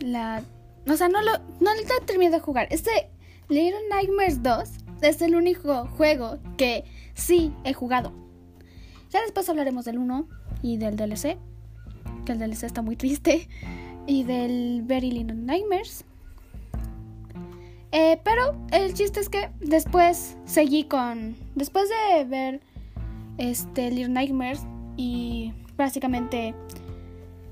la 0.00 0.42
o 0.90 0.96
sea, 0.96 1.08
no 1.08 1.20
lo, 1.20 1.32
no 1.60 1.74
lo 1.74 1.80
he 1.80 2.04
terminado 2.06 2.36
de 2.36 2.42
jugar. 2.42 2.68
Este 2.70 3.10
Little 3.48 3.88
Nightmares 3.90 4.42
2 4.42 4.68
es 5.02 5.20
el 5.22 5.34
único 5.34 5.86
juego 5.86 6.38
que 6.56 6.84
sí 7.14 7.52
he 7.64 7.74
jugado. 7.74 8.12
Ya 9.10 9.20
después 9.22 9.48
hablaremos 9.48 9.84
del 9.84 9.98
1 9.98 10.28
y 10.62 10.76
del 10.78 10.96
DLC. 10.96 11.38
Que 12.24 12.32
el 12.32 12.38
DLC 12.38 12.64
está 12.64 12.82
muy 12.82 12.96
triste. 12.96 13.48
Y 14.08 14.24
del 14.24 14.82
Very 14.84 15.12
Little 15.12 15.36
Nightmares. 15.36 16.04
Eh, 17.92 18.20
pero 18.24 18.56
el 18.72 18.92
chiste 18.94 19.20
es 19.20 19.28
que 19.28 19.50
después 19.60 20.36
seguí 20.46 20.84
con. 20.84 21.36
Después 21.54 21.88
de 21.88 22.24
ver 22.24 22.60
este 23.36 23.90
Little 23.90 24.08
Nightmares 24.08 24.62
y 24.96 25.52
básicamente 25.76 26.54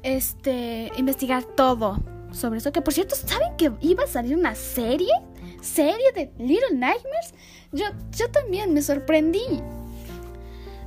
este 0.02 0.90
investigar 0.96 1.44
todo 1.44 2.02
sobre 2.32 2.58
eso. 2.58 2.72
Que 2.72 2.82
por 2.82 2.92
cierto, 2.92 3.14
¿saben 3.14 3.56
que 3.56 3.72
iba 3.80 4.04
a 4.04 4.06
salir 4.06 4.36
una 4.36 4.54
serie? 4.54 5.12
¿Serie 5.60 6.12
de 6.14 6.30
Little 6.38 6.74
Nightmares? 6.74 7.34
Yo, 7.72 7.84
yo 8.16 8.30
también 8.30 8.72
me 8.72 8.82
sorprendí. 8.82 9.44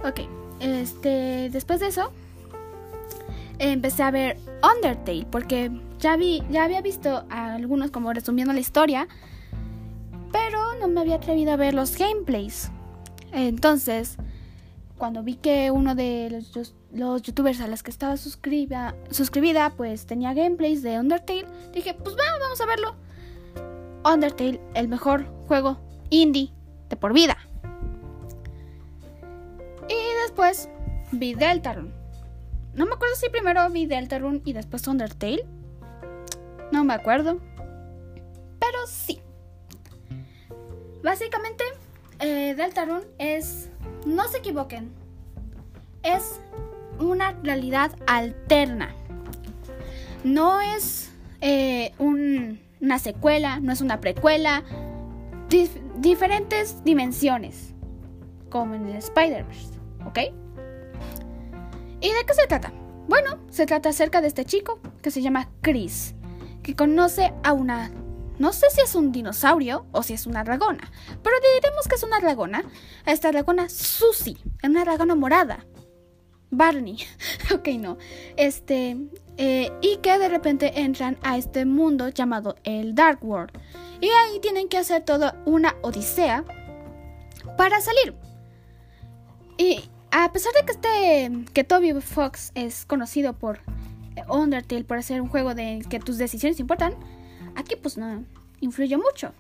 Ok, 0.04 0.22
este, 0.60 1.50
después 1.50 1.80
de 1.80 1.88
eso, 1.88 2.12
empecé 3.60 4.04
a 4.04 4.12
ver 4.12 4.38
Undertale, 4.64 5.28
porque 5.30 5.72
ya, 6.00 6.16
vi, 6.16 6.44
ya 6.50 6.64
había 6.64 6.82
visto 6.82 7.26
a 7.30 7.54
algunos 7.54 7.92
como 7.92 8.12
resumiendo 8.14 8.54
la 8.54 8.60
historia, 8.60 9.08
pero 10.32 10.76
no 10.80 10.88
me 10.88 11.02
había 11.02 11.16
atrevido 11.16 11.52
a 11.52 11.56
ver 11.58 11.74
los 11.74 11.98
gameplays. 11.98 12.72
Entonces, 13.32 14.18
cuando 14.98 15.24
vi 15.24 15.36
que 15.36 15.72
uno 15.72 15.96
de 15.96 16.30
los, 16.30 16.74
los 16.92 17.22
youtubers 17.22 17.62
a 17.62 17.68
los 17.68 17.84
que 17.84 17.92
estaba 17.92 18.18
suscribida, 18.18 18.96
suscribida, 19.12 19.72
pues 19.72 20.06
tenía 20.06 20.34
gameplays 20.34 20.82
de 20.82 21.00
Undertale, 21.00 21.46
dije, 21.74 21.94
pues 21.94 22.16
va, 22.16 22.40
vamos 22.40 22.62
a 22.62 22.66
verlo. 22.66 22.96
Undertale, 24.06 24.60
el 24.74 24.88
mejor 24.88 25.26
juego 25.48 25.80
indie 26.10 26.54
de 26.90 26.96
por 26.96 27.14
vida. 27.14 27.38
Y 29.90 30.24
después 30.24 30.70
vi 31.12 31.34
Deltarune. 31.34 31.99
No 32.74 32.86
me 32.86 32.94
acuerdo 32.94 33.16
si 33.16 33.30
primero 33.30 33.70
vi 33.70 33.86
Deltarune 33.86 34.42
y 34.46 34.54
después 34.54 34.88
Undertale. 34.88 35.46
No 36.72 36.84
me 36.84 36.94
acuerdo. 36.94 37.40
Pero 38.60 38.88
sí. 38.88 39.20
Básicamente, 41.04 41.64
eh, 42.20 42.54
Deltarune 42.56 43.06
es 43.18 43.70
no 44.06 44.28
se 44.28 44.40
equivoquen. 44.40 44.92
Es 46.04 46.40
una 47.00 47.32
realidad 47.44 47.92
alterna. 48.08 48.94
No 50.24 50.62
es 50.62 51.12
eh, 51.42 51.94
una 51.98 53.00
secuela, 53.00 53.60
no 53.60 53.72
es 53.72 53.82
una 53.82 54.00
precuela. 54.00 54.64
diferentes 55.98 56.84
dimensiones, 56.84 57.74
como 58.50 58.76
en 58.76 58.88
el 58.88 58.98
Spider-Verse, 58.98 59.74
¿ok? 60.06 60.20
¿Y 62.02 62.14
de 62.14 62.26
qué 62.26 62.34
se 62.34 62.48
trata? 62.48 62.72
Bueno, 63.08 63.40
se 63.50 63.66
trata 63.66 63.90
acerca 63.90 64.22
de 64.22 64.28
este 64.28 64.46
chico 64.46 64.80
que 65.02 65.12
se 65.12 65.22
llama 65.22 65.50
Chris, 65.62 66.16
que 66.64 66.76
conoce 66.76 67.34
a 67.44 67.54
una... 67.54 67.92
No 68.38 68.54
sé 68.54 68.68
si 68.70 68.80
es 68.80 68.96
un 68.96 69.12
dinosaurio 69.12 69.86
o 69.92 70.02
si 70.02 70.14
es 70.14 70.26
una 70.26 70.46
dragona, 70.46 70.92
pero 71.22 71.36
diremos 71.56 71.88
que 71.90 71.96
es 71.96 72.04
una 72.04 72.20
dragona. 72.20 72.64
Esta 73.06 73.32
dragona 73.32 73.68
Susie, 73.68 74.38
una 74.64 74.86
dragona 74.86 75.16
morada. 75.16 75.66
Barney, 76.52 77.00
ok, 77.54 77.68
no. 77.80 77.98
Este, 78.38 78.98
eh, 79.38 79.72
y 79.82 79.98
que 79.98 80.18
de 80.18 80.30
repente 80.30 80.82
entran 80.82 81.18
a 81.22 81.38
este 81.38 81.66
mundo 81.66 82.10
llamado 82.10 82.56
el 82.64 82.96
Dark 82.96 83.20
World. 83.26 83.52
Y 84.00 84.08
ahí 84.08 84.40
tienen 84.40 84.70
que 84.70 84.78
hacer 84.78 85.04
toda 85.04 85.42
una 85.46 85.76
odisea 85.82 86.46
para 87.58 87.82
salir. 87.82 88.16
Y 89.58 89.90
a 90.12 90.32
pesar 90.32 90.54
de 90.54 90.66
que 90.66 90.72
este 90.72 91.52
que 91.54 91.64
Toby 91.64 91.94
Fox 92.02 92.52
es 92.56 92.86
conocido 92.86 93.34
por 93.34 93.60
Undertale 94.28 94.84
por 94.84 94.98
hacer 94.98 95.22
un 95.22 95.30
juego 95.30 95.56
de 95.56 95.86
que 95.90 96.00
tus 96.00 96.18
decisiones 96.18 96.60
importan, 96.60 96.94
aquí 97.56 97.76
pues 97.76 97.98
no 97.98 98.26
influye 98.60 98.98
mucho. 98.98 99.32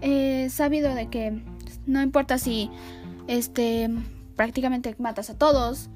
He 0.00 0.48
sabido 0.50 0.94
de 0.94 1.08
que 1.08 1.42
no 1.86 2.02
importa 2.02 2.38
si 2.38 2.70
este 3.26 3.90
prácticamente 4.36 4.94
matas 4.98 5.30
a 5.30 5.36
todos 5.36 5.88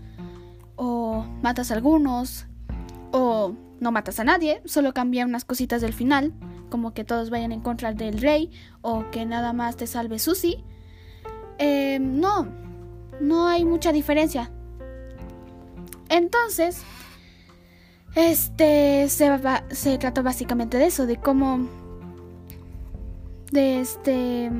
o 0.77 1.25
matas 1.43 1.71
a 1.71 1.75
algunos 1.75 2.47
o 3.13 3.55
no 3.81 3.93
matas 3.93 4.19
a 4.19 4.25
nadie, 4.25 4.63
solo 4.65 4.95
cambia 4.95 5.27
unas 5.27 5.45
cositas 5.45 5.83
del 5.83 5.93
final, 5.93 6.33
como 6.71 6.95
que 6.95 7.05
todos 7.05 7.31
vayan 7.31 7.53
en 7.53 7.61
contra 7.61 7.93
del 7.93 8.21
rey 8.21 8.51
o 8.81 9.11
que 9.11 9.27
nada 9.27 9.53
más 9.53 9.77
te 9.77 9.87
salve 9.87 10.19
Susie. 10.19 10.65
Eh, 11.59 11.99
no, 12.01 12.49
no 13.21 13.49
hay 13.49 13.65
mucha 13.65 13.93
diferencia. 13.93 14.51
Entonces, 16.09 16.83
este 18.15 19.09
se, 19.09 19.31
se 19.71 19.99
trata 19.99 20.23
básicamente 20.23 20.79
de 20.79 20.87
eso, 20.87 21.07
de 21.07 21.17
cómo 21.17 21.69
de 23.51 23.81
este 23.81 24.51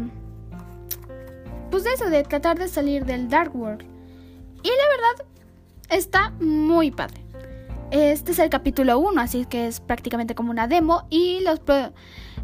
pues 1.71 1.85
de 1.85 1.93
eso 1.93 2.11
de 2.11 2.23
tratar 2.23 2.59
de 2.59 2.69
salir 2.69 3.05
del 3.05 3.29
dark 3.29 3.55
world. 3.57 3.83
Y 4.63 4.69
la 4.69 4.89
verdad 4.97 5.27
está 5.89 6.31
muy 6.41 6.91
padre. 6.91 7.23
Este 7.91 8.33
es 8.33 8.39
el 8.39 8.49
capítulo 8.49 8.99
1, 8.99 9.21
así 9.21 9.45
que 9.45 9.67
es 9.67 9.81
prácticamente 9.81 10.35
como 10.35 10.51
una 10.51 10.67
demo 10.67 11.07
y 11.11 11.41
los 11.41 11.61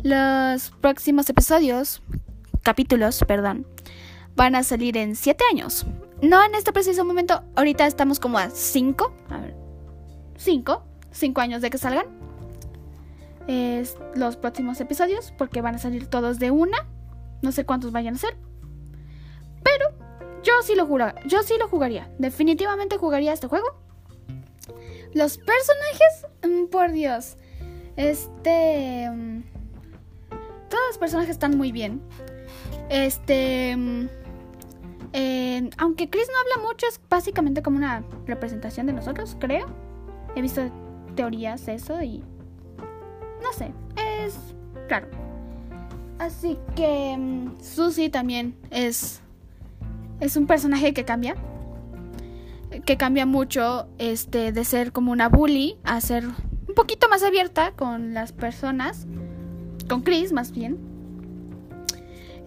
los 0.02 0.70
próximos 0.80 1.28
episodios, 1.30 2.02
capítulos, 2.62 3.24
perdón, 3.26 3.66
van 4.38 4.54
a 4.54 4.62
salir 4.62 4.96
en 4.96 5.16
7 5.16 5.44
años. 5.52 5.84
No 6.22 6.42
en 6.44 6.54
este 6.54 6.72
preciso 6.72 7.04
momento, 7.04 7.42
ahorita 7.56 7.86
estamos 7.86 8.20
como 8.20 8.38
a 8.38 8.50
5. 8.50 9.12
A 9.30 9.38
ver. 9.38 9.56
5. 10.36 10.84
5 11.10 11.40
años 11.40 11.60
de 11.60 11.70
que 11.70 11.76
salgan. 11.76 12.06
Es 13.48 13.96
los 14.14 14.36
próximos 14.36 14.80
episodios, 14.80 15.34
porque 15.36 15.60
van 15.60 15.74
a 15.74 15.78
salir 15.78 16.06
todos 16.06 16.38
de 16.38 16.52
una. 16.52 16.86
No 17.42 17.50
sé 17.50 17.66
cuántos 17.66 17.90
vayan 17.90 18.14
a 18.14 18.18
ser. 18.18 18.36
Pero 19.64 19.86
yo 20.44 20.52
sí 20.62 20.76
lo 20.76 20.86
jugaría. 20.86 21.20
Yo 21.26 21.42
sí 21.42 21.54
lo 21.58 21.66
jugaría. 21.66 22.08
Definitivamente 22.18 22.96
jugaría 22.96 23.32
este 23.32 23.48
juego. 23.48 23.66
Los 25.14 25.38
personajes, 25.38 26.26
mm, 26.46 26.66
por 26.66 26.92
Dios. 26.92 27.36
Este. 27.96 29.10
Mm, 29.10 29.42
todos 30.68 30.84
los 30.90 30.98
personajes 30.98 31.32
están 31.32 31.56
muy 31.58 31.72
bien. 31.72 32.00
Este. 32.88 33.76
Mm, 35.18 35.70
aunque 35.78 36.08
Chris 36.08 36.28
no 36.28 36.38
habla 36.38 36.68
mucho, 36.68 36.86
es 36.86 37.00
básicamente 37.08 37.62
como 37.62 37.76
una 37.76 38.04
representación 38.26 38.86
de 38.86 38.92
nosotros, 38.92 39.36
creo. 39.40 39.66
He 40.36 40.42
visto 40.42 40.70
teorías 41.16 41.66
de 41.66 41.74
eso 41.74 42.00
y 42.02 42.22
no 43.42 43.52
sé, 43.52 43.72
es 43.96 44.38
claro. 44.86 45.08
Así 46.18 46.58
que 46.76 47.14
um, 47.16 47.58
Susie 47.60 48.10
también 48.10 48.54
es 48.70 49.22
es 50.20 50.36
un 50.36 50.46
personaje 50.46 50.92
que 50.92 51.04
cambia, 51.04 51.36
que 52.84 52.96
cambia 52.96 53.24
mucho, 53.24 53.88
este, 53.98 54.52
de 54.52 54.64
ser 54.64 54.92
como 54.92 55.12
una 55.12 55.28
bully 55.28 55.78
a 55.84 56.00
ser 56.00 56.26
un 56.26 56.74
poquito 56.74 57.08
más 57.08 57.22
abierta 57.22 57.72
con 57.72 58.14
las 58.14 58.32
personas, 58.32 59.06
con 59.88 60.02
Chris 60.02 60.32
más 60.32 60.52
bien. 60.52 60.87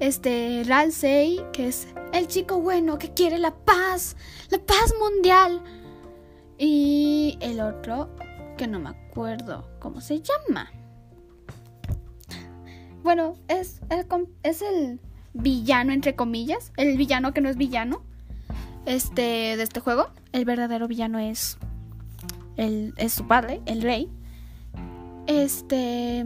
Este 0.01 0.63
Ralsei, 0.65 1.45
que 1.53 1.67
es 1.67 1.87
el 2.11 2.27
chico 2.27 2.59
bueno 2.59 2.97
que 2.97 3.13
quiere 3.13 3.37
la 3.37 3.53
paz, 3.53 4.17
la 4.49 4.57
paz 4.57 4.95
mundial. 4.99 5.61
Y 6.57 7.37
el 7.39 7.61
otro, 7.61 8.09
que 8.57 8.65
no 8.65 8.79
me 8.79 8.89
acuerdo 8.89 9.69
cómo 9.79 10.01
se 10.01 10.19
llama. 10.19 10.71
Bueno, 13.03 13.35
es 13.47 13.79
el, 13.91 14.07
es 14.41 14.63
el 14.63 14.99
villano, 15.33 15.93
entre 15.93 16.15
comillas. 16.15 16.71
El 16.77 16.97
villano 16.97 17.31
que 17.31 17.41
no 17.41 17.49
es 17.49 17.57
villano. 17.57 18.01
Este, 18.87 19.21
de 19.55 19.61
este 19.61 19.81
juego. 19.81 20.09
El 20.31 20.45
verdadero 20.45 20.87
villano 20.87 21.19
es. 21.19 21.59
El, 22.57 22.95
es 22.97 23.13
su 23.13 23.27
padre, 23.27 23.61
el 23.67 23.83
rey. 23.83 24.09
Este. 25.27 26.25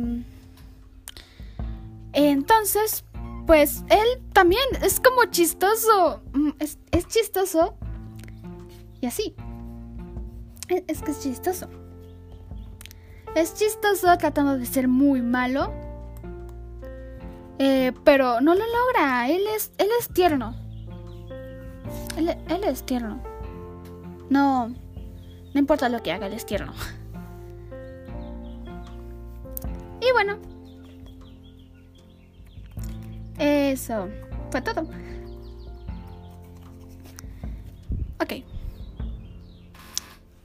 Entonces, 2.13 3.03
pues 3.45 3.83
él 3.89 4.23
también 4.33 4.63
es 4.81 4.99
como 4.99 5.25
chistoso. 5.25 6.21
Mm, 6.33 6.49
es, 6.59 7.07
chistoso. 7.07 7.77
Y 9.01 9.07
así. 9.07 9.35
Es, 10.67 10.83
es, 10.87 11.01
que 11.01 11.11
es 11.11 11.19
chistoso. 11.21 11.69
Es 13.35 13.53
chistoso 13.53 14.17
tratando 14.17 14.57
de 14.57 14.65
ser 14.65 14.87
muy 14.87 15.21
malo. 15.21 15.73
Eh, 17.59 17.93
pero 18.03 18.41
no 18.41 18.55
lo 18.55 18.63
logra. 18.65 19.29
Él 19.29 19.43
es, 19.55 19.71
él 19.77 19.89
es 19.99 20.09
tierno. 20.09 20.55
Él, 22.17 22.29
él 22.29 22.63
es 22.63 22.83
tierno. 22.83 23.21
No. 24.29 24.69
No 25.53 25.59
importa 25.59 25.87
lo 25.87 26.01
que 26.01 26.11
haga, 26.11 26.27
él 26.27 26.33
es 26.33 26.45
tierno. 26.45 26.73
Y 30.01 30.11
bueno, 30.11 30.37
eso 33.37 34.09
fue 34.51 34.61
todo. 34.61 34.81
Ok. 38.21 38.33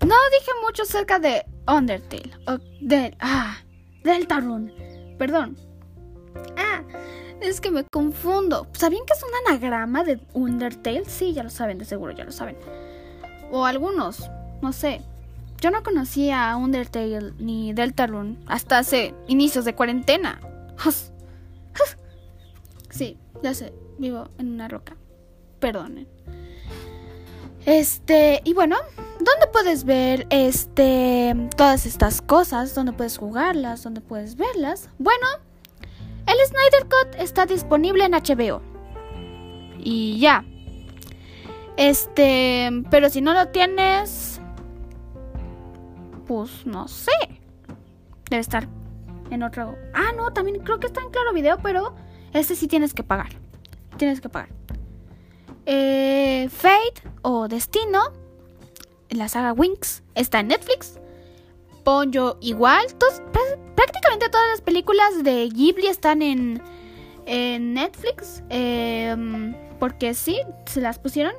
No 0.07 0.15
dije 0.33 0.51
mucho 0.65 0.83
acerca 0.83 1.19
de 1.19 1.45
Undertale. 1.69 2.33
O 2.47 2.59
de. 2.81 3.17
Ah, 3.21 3.59
Deltarune. 4.03 5.15
Perdón. 5.19 5.57
Ah, 6.57 6.83
es 7.41 7.61
que 7.61 7.71
me 7.71 7.85
confundo. 7.85 8.67
¿Sabían 8.73 9.05
que 9.07 9.13
es 9.13 9.23
un 9.23 9.31
anagrama 9.47 10.05
de 10.05 10.21
Undertale? 10.33 11.05
Sí, 11.07 11.33
ya 11.33 11.43
lo 11.43 11.51
saben, 11.51 11.79
de 11.79 11.85
seguro, 11.85 12.13
ya 12.13 12.25
lo 12.25 12.33
saben. 12.33 12.57
O 13.51 13.67
algunos, 13.67 14.31
no 14.63 14.73
sé. 14.73 15.03
Yo 15.61 15.71
no 15.71 15.83
conocía 15.83 16.51
a 16.51 16.57
Undertale 16.57 17.33
ni 17.39 17.73
Deltarune 17.75 18.39
hasta 18.47 18.79
hace 18.79 19.15
inicios 19.29 19.65
de 19.65 19.75
cuarentena. 19.75 20.41
Sí, 23.01 23.17
ya 23.43 23.55
sé, 23.55 23.73
vivo 23.97 24.29
en 24.37 24.53
una 24.53 24.69
roca. 24.69 24.95
Perdonen. 25.59 26.07
Este, 27.65 28.43
y 28.45 28.53
bueno, 28.53 28.77
¿dónde 29.17 29.47
puedes 29.51 29.85
ver 29.85 30.27
este 30.29 31.35
todas 31.57 31.87
estas 31.87 32.21
cosas? 32.21 32.75
¿Dónde 32.75 32.93
puedes 32.93 33.17
jugarlas? 33.17 33.85
¿Dónde 33.85 34.03
puedes 34.03 34.37
verlas? 34.37 34.91
Bueno, 34.99 35.27
el 36.27 36.37
Snyder 36.47 36.91
Cut 36.91 37.19
está 37.19 37.47
disponible 37.47 38.05
en 38.05 38.13
HBO. 38.13 38.61
Y 39.79 40.21
ya. 40.21 40.45
Este, 41.79 42.69
pero 42.91 43.09
si 43.09 43.23
no 43.23 43.33
lo 43.33 43.49
tienes 43.49 44.43
pues 46.27 46.67
no 46.67 46.87
sé. 46.87 47.13
Debe 48.29 48.43
estar 48.43 48.69
en 49.31 49.43
otro. 49.43 49.75
Ah, 49.95 50.13
no, 50.15 50.35
también 50.35 50.63
creo 50.63 50.79
que 50.79 50.89
está 50.89 51.01
en 51.01 51.09
Claro 51.09 51.33
Video, 51.33 51.57
pero 51.63 51.95
ese 52.33 52.55
sí 52.55 52.69
tienes 52.69 52.95
que 52.95 53.03
pagar. 53.03 53.31
Tienes 53.97 54.21
que 54.21 54.29
pagar. 54.29 54.49
Eh, 55.67 56.49
Fate 56.51 57.03
o 57.23 57.49
Destino, 57.49 58.01
la 59.11 59.29
saga 59.29 59.53
Winx, 59.53 60.03
está 60.15 60.41
en 60.41 60.49
Netflix. 60.49 60.99
Ponyo 61.85 62.39
igual. 62.41 62.87
prácticamente 63.75 64.29
todas 64.29 64.49
las 64.51 64.61
películas 64.61 65.23
de 65.23 65.49
Ghibli 65.49 65.87
están 65.87 66.23
en, 66.23 66.63
en 67.27 67.75
Netflix. 67.75 68.43
Em, 68.49 69.55
porque 69.79 70.15
sí, 70.15 70.41
se 70.67 70.81
las 70.81 70.99
pusieron. 70.99 71.35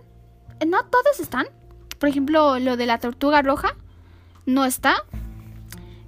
Eh, 0.59 0.65
no 0.65 0.83
todas 0.85 1.19
están. 1.19 1.47
Por 1.99 2.09
ejemplo, 2.09 2.59
lo 2.59 2.77
de 2.77 2.85
la 2.85 2.99
tortuga 2.99 3.41
roja 3.41 3.75
no 4.45 4.65
está. 4.65 4.95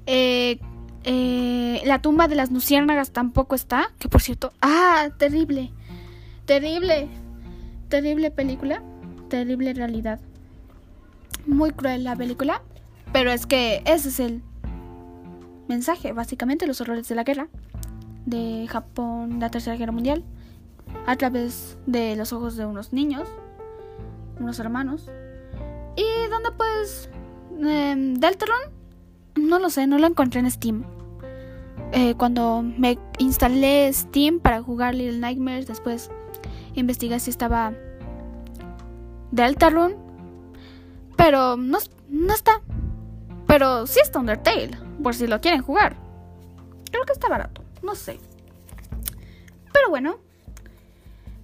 Eh, 0.05 0.59
Eh, 1.03 1.81
la 1.85 2.01
tumba 2.01 2.27
de 2.27 2.35
las 2.35 2.51
luciérnagas 2.51 3.11
tampoco 3.11 3.55
está. 3.55 3.91
Que 3.99 4.09
por 4.09 4.21
cierto. 4.21 4.53
Ah, 4.61 5.09
terrible. 5.17 5.71
Terrible. 6.45 7.09
Terrible 7.89 8.31
película. 8.31 8.81
Terrible 9.29 9.73
realidad. 9.73 10.19
Muy 11.45 11.71
cruel 11.71 12.03
la 12.03 12.15
película. 12.15 12.61
Pero 13.11 13.31
es 13.31 13.45
que 13.45 13.83
ese 13.85 14.09
es 14.09 14.19
el 14.19 14.41
mensaje. 15.67 16.13
Básicamente 16.13 16.67
los 16.67 16.81
horrores 16.81 17.07
de 17.07 17.15
la 17.15 17.23
guerra. 17.23 17.47
De 18.25 18.67
Japón, 18.69 19.39
la 19.39 19.49
Tercera 19.49 19.75
Guerra 19.75 19.91
Mundial. 19.91 20.23
A 21.05 21.15
través 21.17 21.77
de 21.85 22.15
los 22.15 22.31
ojos 22.33 22.55
de 22.55 22.65
unos 22.65 22.93
niños. 22.93 23.27
Unos 24.39 24.59
hermanos. 24.59 25.09
¿Y 25.95 26.29
dónde 26.29 26.51
puedes...? 26.51 27.09
Eh, 27.65 27.95
Deltarune 28.17 28.82
no 29.35 29.59
lo 29.59 29.69
sé, 29.69 29.87
no 29.87 29.97
lo 29.97 30.07
encontré 30.07 30.39
en 30.39 30.49
Steam. 30.49 30.83
Eh, 31.91 32.15
cuando 32.15 32.63
me 32.63 32.97
instalé 33.19 33.91
Steam 33.93 34.39
para 34.39 34.61
jugar 34.61 34.95
Little 34.95 35.19
Nightmares, 35.19 35.67
después 35.67 36.09
investigué 36.73 37.19
si 37.19 37.29
estaba 37.29 37.73
Deltarune. 39.31 39.95
Pero 41.15 41.55
no, 41.57 41.77
no 42.09 42.33
está. 42.33 42.61
Pero 43.47 43.85
sí 43.85 43.99
está 44.01 44.19
Undertale, 44.19 44.71
por 45.01 45.13
si 45.13 45.27
lo 45.27 45.39
quieren 45.39 45.61
jugar. 45.61 45.95
Creo 46.91 47.05
que 47.05 47.13
está 47.13 47.29
barato, 47.29 47.63
no 47.81 47.95
sé. 47.95 48.19
Pero 49.71 49.89
bueno, 49.89 50.17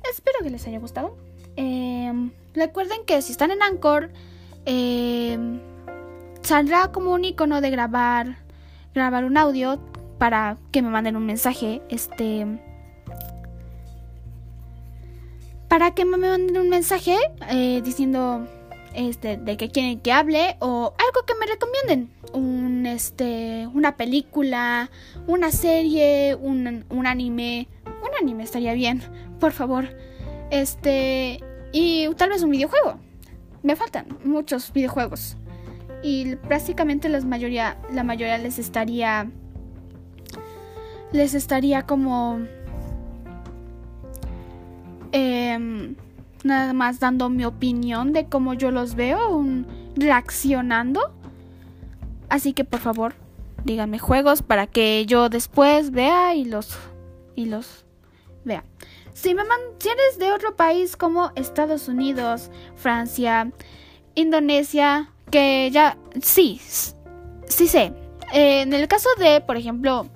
espero 0.09 0.39
que 0.41 0.49
les 0.49 0.65
haya 0.67 0.79
gustado. 0.79 1.15
Em, 1.55 2.31
recuerden 2.53 3.03
que 3.05 3.21
si 3.21 3.31
están 3.31 3.51
en 3.51 3.61
Anchor, 3.61 4.11
eh, 4.65 5.37
saldrá 6.41 6.91
como 6.91 7.11
un 7.11 7.25
icono 7.25 7.61
de 7.61 7.69
grabar 7.69 8.37
grabar 8.93 9.25
un 9.25 9.37
audio 9.37 9.79
para 10.17 10.57
que 10.71 10.81
me 10.81 10.89
manden 10.89 11.15
un 11.15 11.25
mensaje 11.25 11.81
este 11.89 12.45
para 15.67 15.91
que 15.91 16.03
me 16.03 16.17
manden 16.17 16.57
un 16.57 16.69
mensaje 16.69 17.15
eh, 17.49 17.81
diciendo 17.83 18.47
este 18.93 19.37
de 19.37 19.55
que 19.55 19.69
quieren 19.69 19.99
que 19.99 20.11
hable 20.11 20.57
o 20.59 20.93
algo 20.97 21.25
que 21.25 21.35
me 21.39 21.45
recomienden. 21.45 22.11
Un 22.33 22.85
este 22.85 23.67
una 23.73 23.95
película 23.95 24.89
una 25.27 25.51
serie 25.51 26.35
un, 26.35 26.85
un 26.89 27.07
anime. 27.07 27.67
Un 27.85 28.09
anime 28.19 28.43
estaría 28.43 28.73
bien 28.73 29.01
por 29.39 29.51
favor. 29.51 29.95
Este 30.49 31.39
y 31.71 32.09
tal 32.15 32.29
vez 32.29 32.41
un 32.41 32.49
videojuego. 32.49 32.99
Me 33.61 33.75
faltan 33.75 34.07
muchos 34.23 34.73
videojuegos 34.73 35.37
y 36.01 36.35
prácticamente 36.35 37.09
la 37.09 37.21
mayoría, 37.21 37.77
la 37.91 38.03
mayoría 38.03 38.37
les 38.37 38.59
estaría 38.59 39.29
les 41.11 41.33
estaría 41.33 41.83
como 41.83 42.39
em, 45.11 45.95
nada 46.43 46.73
más 46.73 46.99
dando 46.99 47.29
mi 47.29 47.45
opinión 47.45 48.13
de 48.13 48.25
cómo 48.27 48.53
yo 48.53 48.71
los 48.71 48.95
veo, 48.95 49.43
reaccionando. 49.95 51.11
Así 52.29 52.53
que 52.53 52.63
por 52.63 52.79
favor, 52.79 53.15
díganme 53.63 53.99
juegos 53.99 54.43
para 54.43 54.67
que 54.67 55.05
yo 55.07 55.29
después 55.29 55.91
vea 55.91 56.35
y 56.35 56.45
los 56.45 56.77
y 57.35 57.45
los 57.45 57.85
vea. 58.45 58.63
Si 59.13 59.33
me 59.33 59.43
man 59.43 59.59
si 59.79 59.89
eres 59.89 60.19
de 60.19 60.31
otro 60.31 60.55
país 60.55 60.95
como 60.95 61.31
Estados 61.35 61.87
Unidos, 61.87 62.51
Francia, 62.75 63.51
Indonesia, 64.15 65.11
que 65.29 65.69
ya, 65.71 65.97
sí, 66.21 66.59
sí 67.47 67.67
sé. 67.67 67.93
Eh, 68.33 68.61
en 68.61 68.73
el 68.73 68.87
caso 68.87 69.09
de, 69.17 69.41
por 69.41 69.57
ejemplo, 69.57 70.07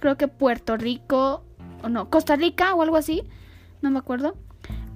creo 0.00 0.16
que 0.16 0.28
Puerto 0.28 0.76
Rico, 0.76 1.42
o 1.82 1.88
no, 1.88 2.10
Costa 2.10 2.36
Rica 2.36 2.74
o 2.74 2.82
algo 2.82 2.96
así, 2.96 3.22
no 3.82 3.90
me 3.90 3.98
acuerdo, 3.98 4.36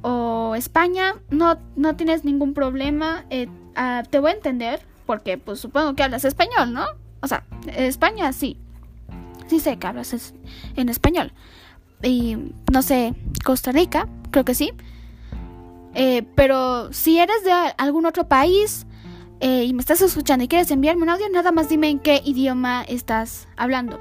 o 0.03 0.55
España, 0.57 1.15
no, 1.31 1.59
no 1.77 1.97
tienes 1.97 2.25
ningún 2.25 2.55
problema, 2.55 3.25
eh, 3.31 3.49
ah, 3.77 4.03
te 4.09 4.19
voy 4.19 4.33
a 4.33 4.35
entender, 4.35 4.81
porque 5.07 5.39
pues 5.39 5.61
supongo 5.61 5.95
que 5.95 6.03
hablas 6.03 6.25
español, 6.25 6.73
¿no? 6.73 6.85
O 7.21 7.29
sea, 7.29 7.45
España 7.77 8.33
sí, 8.33 8.59
sí 9.47 9.61
sé 9.61 9.77
que 9.79 9.87
hablas 9.87 10.35
en 10.77 10.89
español. 10.89 11.33
Y 12.03 12.37
no 12.73 12.83
sé, 12.83 13.15
Costa 13.45 13.71
Rica, 13.71 14.09
creo 14.31 14.45
que 14.45 14.55
sí. 14.55 14.73
Eh, 15.95 16.23
pero 16.35 16.93
si 16.93 17.19
eres 17.19 17.45
de 17.45 17.53
algún 17.77 18.07
otro 18.07 18.27
país, 18.27 18.87
eh, 19.45 19.65
y 19.65 19.73
me 19.75 19.81
estás 19.81 20.01
escuchando 20.01 20.45
y 20.45 20.49
quieres 20.49 20.71
enviarme 20.71 21.03
un 21.03 21.09
audio, 21.09 21.29
nada 21.29 21.51
más 21.51 21.69
dime 21.69 21.89
en 21.89 21.99
qué 21.99 22.23
idioma 22.25 22.85
estás 22.85 23.49
hablando. 23.57 23.99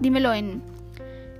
Dímelo 0.00 0.34
en, 0.34 0.60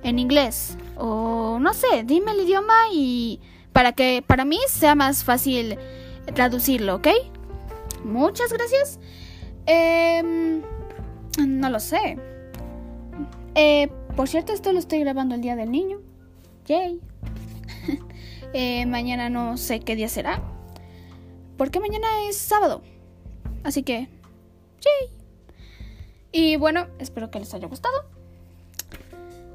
en 0.03 0.17
inglés 0.17 0.77
o 0.95 1.59
no 1.59 1.73
sé, 1.73 2.05
dime 2.05 2.31
el 2.31 2.39
idioma 2.39 2.73
y 2.89 3.41
para 3.73 3.91
que 3.91 4.23
para 4.25 4.45
mí 4.45 4.57
sea 4.69 4.95
más 4.95 5.25
fácil 5.25 5.77
traducirlo, 6.35 6.95
¿ok? 6.95 7.09
Muchas 8.05 8.53
gracias. 8.53 8.97
Em, 9.65 10.61
no 11.45 11.69
lo 11.69 11.81
sé. 11.81 12.17
Eh, 13.55 13.89
por 14.15 14.29
cierto, 14.29 14.53
esto 14.53 14.71
lo 14.71 14.79
estoy 14.79 15.01
grabando 15.01 15.35
el 15.35 15.41
día 15.41 15.57
del 15.57 15.69
niño. 15.69 15.99
Yay. 16.65 17.01
Eh, 18.53 18.85
mañana 18.85 19.29
no 19.29 19.57
sé 19.57 19.81
qué 19.81 19.97
día 19.97 20.07
será. 20.07 20.41
Porque 21.57 21.81
mañana 21.81 22.07
es 22.29 22.37
sábado. 22.37 22.81
Así 23.67 23.83
que, 23.83 24.07
sí. 24.79 25.11
Y 26.31 26.55
bueno, 26.55 26.87
espero 26.99 27.29
que 27.29 27.39
les 27.39 27.53
haya 27.53 27.67
gustado. 27.67 28.05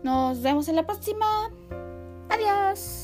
Nos 0.02 0.42
vemos 0.42 0.68
en 0.68 0.76
la 0.76 0.86
próxima. 0.86 1.50
Adiós. 2.28 3.01